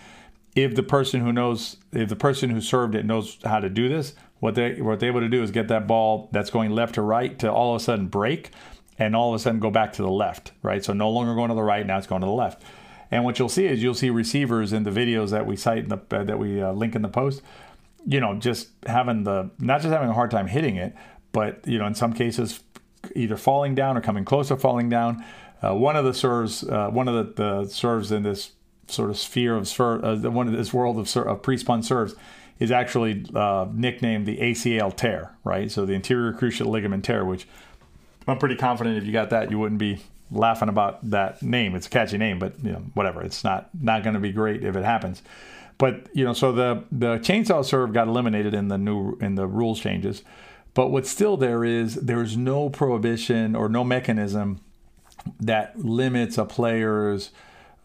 If 0.55 0.75
the 0.75 0.83
person 0.83 1.21
who 1.21 1.33
knows, 1.33 1.77
if 1.93 2.09
the 2.09 2.17
person 2.17 2.51
who 2.51 2.61
served 2.61 2.95
it 2.95 3.05
knows 3.05 3.39
how 3.45 3.61
to 3.61 3.69
do 3.69 3.89
this, 3.89 4.15
what 4.41 4.55
they 4.55 4.81
what 4.81 5.01
they're 5.01 5.11
able 5.11 5.21
to 5.21 5.29
do 5.29 5.43
is 5.43 5.51
get 5.51 5.69
that 5.69 5.87
ball 5.87 6.29
that's 6.33 6.51
going 6.51 6.71
left 6.71 6.95
to 6.97 7.03
right 7.03 7.39
to 7.39 7.51
all 7.51 7.75
of 7.75 7.81
a 7.81 7.85
sudden 7.85 8.09
break, 8.09 8.51
and 8.99 9.15
all 9.15 9.33
of 9.33 9.35
a 9.35 9.39
sudden 9.39 9.61
go 9.61 9.71
back 9.71 9.93
to 9.95 10.03
the 10.03 10.11
left, 10.11 10.53
right? 10.63 10.85
So 10.85 10.93
no 10.93 11.11
longer 11.11 11.35
going 11.35 11.49
to 11.49 11.55
the 11.55 11.63
right, 11.63 11.87
now 11.87 11.97
it's 11.97 12.07
going 12.07 12.23
to 12.23 12.27
the 12.27 12.33
left. 12.33 12.63
And 13.11 13.25
what 13.25 13.39
you'll 13.39 13.49
see 13.49 13.67
is 13.67 13.83
you'll 13.83 13.95
see 13.95 14.11
receivers 14.11 14.73
in 14.73 14.85
the 14.85 14.91
videos 14.91 15.31
that 15.31 15.47
we 15.47 15.57
cite 15.57 15.85
in 15.85 15.89
the 15.91 16.01
uh, 16.11 16.25
that 16.25 16.39
we 16.39 16.63
uh, 16.63 16.73
link 16.73 16.95
in 16.95 17.03
the 17.03 17.09
post, 17.09 17.43
you 18.07 18.21
know, 18.21 18.35
just 18.35 18.71
having 18.87 19.25
the 19.25 19.51
not 19.59 19.81
just 19.81 19.93
having 19.93 20.09
a 20.09 20.15
hard 20.15 20.31
time 20.31 20.49
hitting 20.49 20.77
it, 20.77 20.95
but 21.33 21.67
you 21.67 21.79
know, 21.79 21.87
in 21.87 21.95
some 21.95 22.13
cases 22.13 22.61
either 23.15 23.37
falling 23.37 23.75
down 23.75 23.97
or 23.97 24.01
coming 24.01 24.25
close 24.25 24.49
to 24.49 24.57
falling 24.57 24.89
down. 24.89 25.25
Uh, 25.63 25.75
one 25.75 25.97
of 25.97 26.05
the 26.05 26.15
serves, 26.15 26.65
uh, 26.65 26.89
one 26.89 27.09
of 27.09 27.37
the, 27.37 27.43
the, 27.43 27.69
serves 27.69 28.11
in 28.11 28.23
this 28.23 28.53
sort 28.89 29.11
of 29.11 29.19
sphere 29.19 29.55
of 29.55 29.69
serve, 29.69 30.05
uh, 30.05 30.31
one 30.31 30.49
of 30.49 30.55
this 30.55 30.73
world 30.73 30.99
of, 30.99 31.17
of 31.17 31.43
pre-spun 31.43 31.83
serves 31.83 32.15
is 32.59 32.71
actually 32.71 33.25
uh, 33.35 33.67
nicknamed 33.73 34.27
the 34.27 34.39
ACL 34.39 34.95
tear, 34.95 35.33
right? 35.45 35.71
So 35.71 35.87
the 35.87 35.95
anterior 35.95 36.33
cruciate 36.33 36.67
ligament 36.67 37.05
tear, 37.05 37.25
which 37.25 37.47
I'm 38.27 38.39
pretty 38.39 38.57
confident 38.57 38.99
if 38.99 39.05
you 39.05 39.13
got 39.13 39.31
that, 39.31 39.51
you 39.51 39.59
wouldn't 39.59 39.79
be 39.79 40.03
laughing 40.31 40.69
about 40.69 41.11
that 41.11 41.43
name. 41.43 41.75
It's 41.75 41.87
a 41.87 41.91
catchy 41.91 42.19
name, 42.19 42.39
but 42.39 42.55
you 42.63 42.73
know, 42.73 42.83
whatever. 42.95 43.23
It's 43.23 43.45
not 43.45 43.69
not 43.81 44.03
going 44.03 44.15
to 44.15 44.21
be 44.21 44.33
great 44.33 44.65
if 44.65 44.77
it 44.77 44.85
happens. 44.85 45.23
But 45.79 46.09
you 46.13 46.25
know, 46.25 46.33
so 46.33 46.53
the 46.53 46.85
the 46.91 47.19
chainsaw 47.19 47.65
serve 47.65 47.93
got 47.93 48.09
eliminated 48.09 48.55
in 48.55 48.69
the 48.69 48.79
new 48.79 49.17
in 49.21 49.35
the 49.35 49.47
rules 49.47 49.81
changes. 49.81 50.23
But 50.75 50.89
what's 50.89 51.11
still 51.11 51.37
there 51.37 51.65
is 51.65 51.97
there's 51.97 52.37
no 52.37 52.71
prohibition 52.71 53.55
or 53.55 53.69
no 53.69 53.85
mechanism 53.85 54.61
that 55.41 55.79
limits 55.79 56.39
a 56.39 56.45
player's 56.45 57.31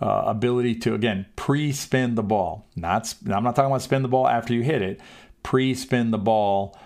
uh, 0.02 0.24
ability 0.26 0.76
to 0.76 0.94
again 0.94 1.26
pre-spin 1.36 2.16
the 2.16 2.24
ball. 2.24 2.68
Not 2.76 3.14
I'm 3.26 3.44
not 3.44 3.56
talking 3.56 3.72
about 3.72 3.82
spin 3.82 4.04
the 4.04 4.08
ball 4.08 4.28
after 4.28 4.54
you 4.54 4.64
hit 4.64 4.82
it. 4.82 5.02
Pre-spin 5.44 6.12
the 6.12 6.18
ball 6.18 6.78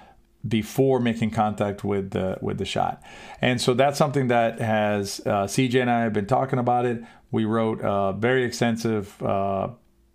before 0.48 1.00
making 1.00 1.30
contact 1.30 1.84
with 1.84 2.12
the 2.12 2.38
with 2.42 2.58
the 2.58 2.66
shot. 2.66 3.02
And 3.42 3.62
so 3.62 3.74
that's 3.74 3.98
something 3.98 4.28
that 4.30 4.60
has 4.60 5.22
uh, 5.26 5.44
CJ 5.44 5.82
and 5.82 5.92
I 5.92 6.02
have 6.02 6.14
been 6.14 6.26
talking 6.26 6.58
about 6.58 6.86
it. 6.86 7.04
We 7.30 7.46
wrote 7.46 7.80
a 7.84 8.14
very 8.14 8.44
extensive 8.44 9.22
uh, 9.22 9.70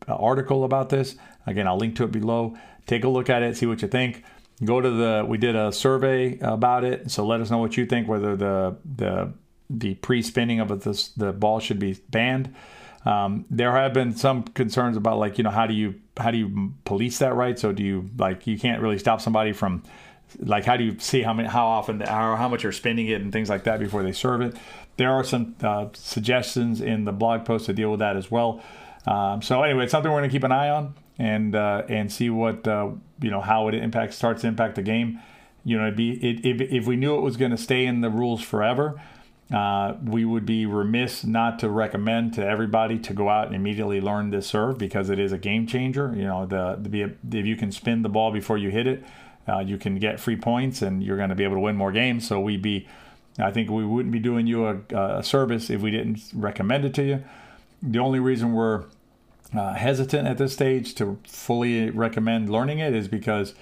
article 0.09 0.65
about 0.65 0.89
this. 0.89 1.17
Again, 1.47 1.69
I'll 1.69 1.79
link 1.79 1.97
to 1.97 2.05
it 2.05 2.13
below. 2.13 2.57
Take 2.87 3.05
a 3.05 3.09
look 3.09 3.31
at 3.31 3.43
it, 3.43 3.57
see 3.57 3.67
what 3.67 3.83
you 3.83 3.89
think 3.89 4.25
go 4.65 4.81
to 4.81 4.91
the 4.91 5.25
we 5.27 5.37
did 5.39 5.55
a 5.55 5.71
survey 5.71 6.39
about 6.41 6.83
it 6.85 7.11
so 7.11 7.27
let 7.27 7.41
us 7.41 7.51
know 7.51 7.59
what 7.59 7.77
you 7.77 7.85
think 7.85 8.09
whether 8.09 8.37
the 8.37 8.77
the 8.97 9.33
the 9.69 9.95
pre-spinning 9.95 10.61
of 10.61 10.69
the, 10.69 11.11
the 11.17 11.33
ball 11.33 11.61
should 11.61 11.79
be 11.79 11.95
banned. 12.11 12.55
Um, 13.05 13.45
there 13.51 13.73
have 13.73 13.93
been 13.93 14.17
some 14.17 14.43
concerns 14.43 14.97
about 14.97 15.19
like 15.19 15.39
you 15.39 15.45
know 15.45 15.51
how 15.51 15.67
do 15.67 15.75
you 15.75 15.95
how 16.17 16.31
do 16.31 16.39
you 16.39 16.73
police 16.85 17.19
that 17.19 17.35
right? 17.35 17.57
So 17.59 17.73
do 17.73 17.83
you 17.83 18.11
like 18.19 18.47
you 18.47 18.59
can't 18.59 18.83
really 18.83 18.99
stop 18.99 19.21
somebody 19.21 19.53
from 19.53 19.85
like 20.41 20.65
how 20.65 20.77
do 20.77 20.83
you 20.83 20.99
see 20.99 21.23
how 21.23 21.33
many 21.33 21.49
how 21.49 21.67
often 21.67 22.01
how, 22.01 22.35
how 22.35 22.49
much 22.49 22.65
you're 22.65 22.73
spending 22.73 23.07
it 23.07 23.21
and 23.21 23.33
things 23.33 23.49
like 23.49 23.65
that 23.65 23.79
before 23.79 24.03
they 24.03 24.11
serve 24.11 24.41
it? 24.41 24.57
There 24.97 25.13
are 25.13 25.23
some 25.23 25.55
uh, 25.63 25.89
suggestions 25.93 26.81
in 26.81 27.05
the 27.05 27.13
blog 27.13 27.45
post 27.45 27.67
to 27.67 27.73
deal 27.73 27.91
with 27.91 28.01
that 28.01 28.17
as 28.17 28.29
well. 28.31 28.63
Um, 29.07 29.41
so 29.41 29.63
anyway, 29.63 29.85
it's 29.85 29.93
something 29.93 30.11
we're 30.11 30.19
going 30.19 30.31
to 30.31 30.35
keep 30.35 30.43
an 30.43 30.53
eye 30.53 30.71
on 30.71 30.95
and 31.19 31.55
uh, 31.55 31.83
and 31.89 32.13
see 32.13 32.31
what 32.31 32.67
uh, 32.67 32.91
you 33.21 33.31
know 33.31 33.41
how 33.41 33.69
it 33.69 33.75
impacts 33.75 34.17
starts 34.17 34.43
to 34.43 34.49
impact 34.49 34.75
the 34.77 34.83
game. 34.83 35.21
You 35.65 35.79
know, 35.79 35.85
it'd 35.85 35.97
be 35.97 36.13
it, 36.13 36.45
if 36.45 36.61
if 36.61 36.87
we 36.87 36.97
knew 36.97 37.17
it 37.17 37.23
was 37.23 37.37
going 37.37 37.51
to 37.51 37.57
stay 37.57 37.87
in 37.87 38.01
the 38.01 38.11
rules 38.11 38.43
forever, 38.43 39.01
uh, 39.53 39.95
we 40.03 40.25
would 40.25 40.45
be 40.45 40.67
remiss 40.67 41.25
not 41.25 41.59
to 41.61 41.69
recommend 41.69 42.35
to 42.35 42.45
everybody 42.45 42.99
to 42.99 43.15
go 43.15 43.29
out 43.29 43.47
and 43.47 43.55
immediately 43.55 44.01
learn 44.01 44.31
this 44.31 44.47
serve 44.47 44.77
because 44.77 45.09
it 45.09 45.19
is 45.19 45.33
a 45.33 45.39
game 45.39 45.67
changer. 45.67 46.13
You 46.17 46.25
know, 46.25 46.47
the, 46.47 46.77
the 46.81 47.03
if 47.39 47.47
you 47.47 47.57
can 47.57 47.71
spin 47.71 48.03
the 48.03 48.09
ball 48.09 48.33
before 48.33 48.59
you 48.59 48.71
hit 48.71 48.87
it, 48.87 49.05
uh, 49.49 49.61
you 49.61 49.79
can 49.79 49.97
get 49.97 50.19
free 50.19 50.37
points 50.37 50.83
and 50.83 51.03
you're 51.03 51.17
going 51.17 51.29
to 51.29 51.37
be 51.37 51.45
able 51.45 51.55
to 51.55 51.61
win 51.61 51.77
more 51.77 51.93
games. 51.93 52.27
So 52.27 52.41
we'd 52.41 52.63
be, 52.63 52.89
I 53.39 53.53
think 53.53 53.71
we 53.71 53.85
wouldn't 53.85 54.13
be 54.13 54.19
doing 54.19 54.49
you 54.49 54.67
a, 54.67 55.19
a 55.19 55.23
service 55.23 55.71
if 55.71 55.81
we 55.81 55.93
didn't 55.93 56.23
recommend 56.35 56.85
it 56.85 56.95
to 56.95 57.05
you. 57.05 57.25
The 57.83 58.01
only 58.01 58.19
reason 58.19 58.53
we're 58.53 58.87
uh, 59.55 59.75
hesitant 59.75 60.27
at 60.27 60.39
this 60.39 60.53
stage 60.53 60.95
to 60.95 61.19
fully 61.27 61.91
recommend 61.91 62.51
learning 62.51 62.79
it 62.79 62.95
is 62.95 63.09
because 63.09 63.55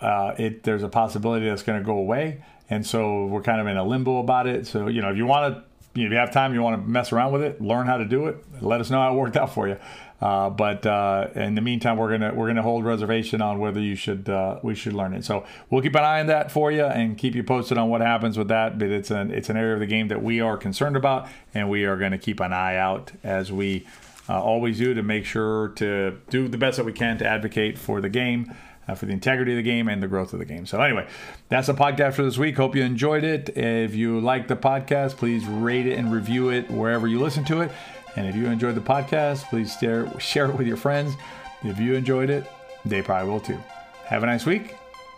uh, 0.00 0.34
it 0.38 0.64
there's 0.64 0.82
a 0.82 0.88
possibility 0.88 1.48
that's 1.48 1.62
going 1.62 1.78
to 1.78 1.84
go 1.84 1.96
away 1.96 2.42
and 2.70 2.86
so 2.86 3.26
we're 3.26 3.42
kind 3.42 3.60
of 3.60 3.66
in 3.66 3.76
a 3.76 3.84
limbo 3.84 4.18
about 4.18 4.46
it. 4.46 4.66
So, 4.66 4.88
you 4.88 5.00
know, 5.00 5.10
if 5.10 5.16
you 5.16 5.26
want 5.26 5.54
to, 5.54 5.64
if 6.00 6.12
you 6.12 6.18
have 6.18 6.30
time, 6.30 6.54
you 6.54 6.62
want 6.62 6.80
to 6.80 6.88
mess 6.88 7.12
around 7.12 7.32
with 7.32 7.42
it, 7.42 7.60
learn 7.60 7.86
how 7.86 7.96
to 7.96 8.04
do 8.04 8.26
it, 8.26 8.44
let 8.60 8.80
us 8.80 8.90
know 8.90 9.00
how 9.00 9.12
it 9.12 9.16
worked 9.16 9.36
out 9.36 9.52
for 9.52 9.66
you. 9.66 9.78
Uh, 10.20 10.50
but 10.50 10.84
uh, 10.84 11.28
in 11.34 11.54
the 11.54 11.60
meantime, 11.60 11.96
we're 11.96 12.10
gonna 12.10 12.34
we're 12.34 12.48
gonna 12.48 12.62
hold 12.62 12.84
reservation 12.84 13.40
on 13.40 13.60
whether 13.60 13.80
you 13.80 13.94
should 13.94 14.28
uh, 14.28 14.58
we 14.64 14.74
should 14.74 14.92
learn 14.92 15.14
it. 15.14 15.24
So 15.24 15.44
we'll 15.70 15.80
keep 15.80 15.94
an 15.94 16.02
eye 16.02 16.20
on 16.20 16.26
that 16.26 16.50
for 16.50 16.72
you 16.72 16.84
and 16.84 17.16
keep 17.16 17.36
you 17.36 17.44
posted 17.44 17.78
on 17.78 17.88
what 17.88 18.00
happens 18.00 18.36
with 18.36 18.48
that. 18.48 18.78
But 18.78 18.88
it's 18.88 19.12
an 19.12 19.30
it's 19.30 19.48
an 19.48 19.56
area 19.56 19.74
of 19.74 19.80
the 19.80 19.86
game 19.86 20.08
that 20.08 20.22
we 20.22 20.40
are 20.40 20.56
concerned 20.56 20.96
about, 20.96 21.28
and 21.54 21.70
we 21.70 21.84
are 21.84 21.96
going 21.96 22.10
to 22.10 22.18
keep 22.18 22.40
an 22.40 22.52
eye 22.52 22.76
out 22.76 23.12
as 23.22 23.52
we 23.52 23.86
uh, 24.28 24.42
always 24.42 24.78
do 24.78 24.94
to 24.94 25.02
make 25.02 25.24
sure 25.24 25.68
to 25.76 26.18
do 26.30 26.48
the 26.48 26.58
best 26.58 26.76
that 26.76 26.84
we 26.84 26.92
can 26.92 27.18
to 27.18 27.26
advocate 27.26 27.78
for 27.78 28.00
the 28.00 28.08
game 28.08 28.54
uh, 28.88 28.94
for 28.94 29.06
the 29.06 29.12
integrity 29.12 29.52
of 29.52 29.56
the 29.56 29.62
game 29.62 29.88
and 29.88 30.02
the 30.02 30.08
growth 30.08 30.32
of 30.32 30.38
the 30.38 30.44
game. 30.44 30.66
So, 30.66 30.80
anyway, 30.80 31.06
that's 31.48 31.66
the 31.66 31.74
podcast 31.74 32.14
for 32.14 32.22
this 32.22 32.38
week. 32.38 32.56
Hope 32.56 32.74
you 32.74 32.82
enjoyed 32.82 33.22
it. 33.22 33.56
If 33.56 33.94
you 33.94 34.18
like 34.20 34.48
the 34.48 34.56
podcast, 34.56 35.16
please 35.16 35.44
rate 35.46 35.86
it 35.86 35.98
and 35.98 36.12
review 36.12 36.48
it 36.50 36.70
wherever 36.70 37.06
you 37.06 37.20
listen 37.20 37.44
to 37.46 37.60
it. 37.60 37.70
And 38.16 38.26
if 38.26 38.34
you 38.34 38.46
enjoyed 38.46 38.74
the 38.74 38.80
podcast, 38.80 39.44
please 39.44 39.76
share, 39.78 40.08
share 40.18 40.46
it 40.46 40.56
with 40.56 40.66
your 40.66 40.78
friends. 40.78 41.14
If 41.62 41.78
you 41.78 41.94
enjoyed 41.94 42.30
it, 42.30 42.44
they 42.84 43.02
probably 43.02 43.30
will 43.30 43.40
too. 43.40 43.58
Have 44.06 44.22
a 44.22 44.26
nice 44.26 44.46
week, 44.46 44.74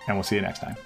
and 0.09 0.17
we'll 0.17 0.25
see 0.25 0.37
you 0.37 0.43
next 0.43 0.59
time. 0.59 0.77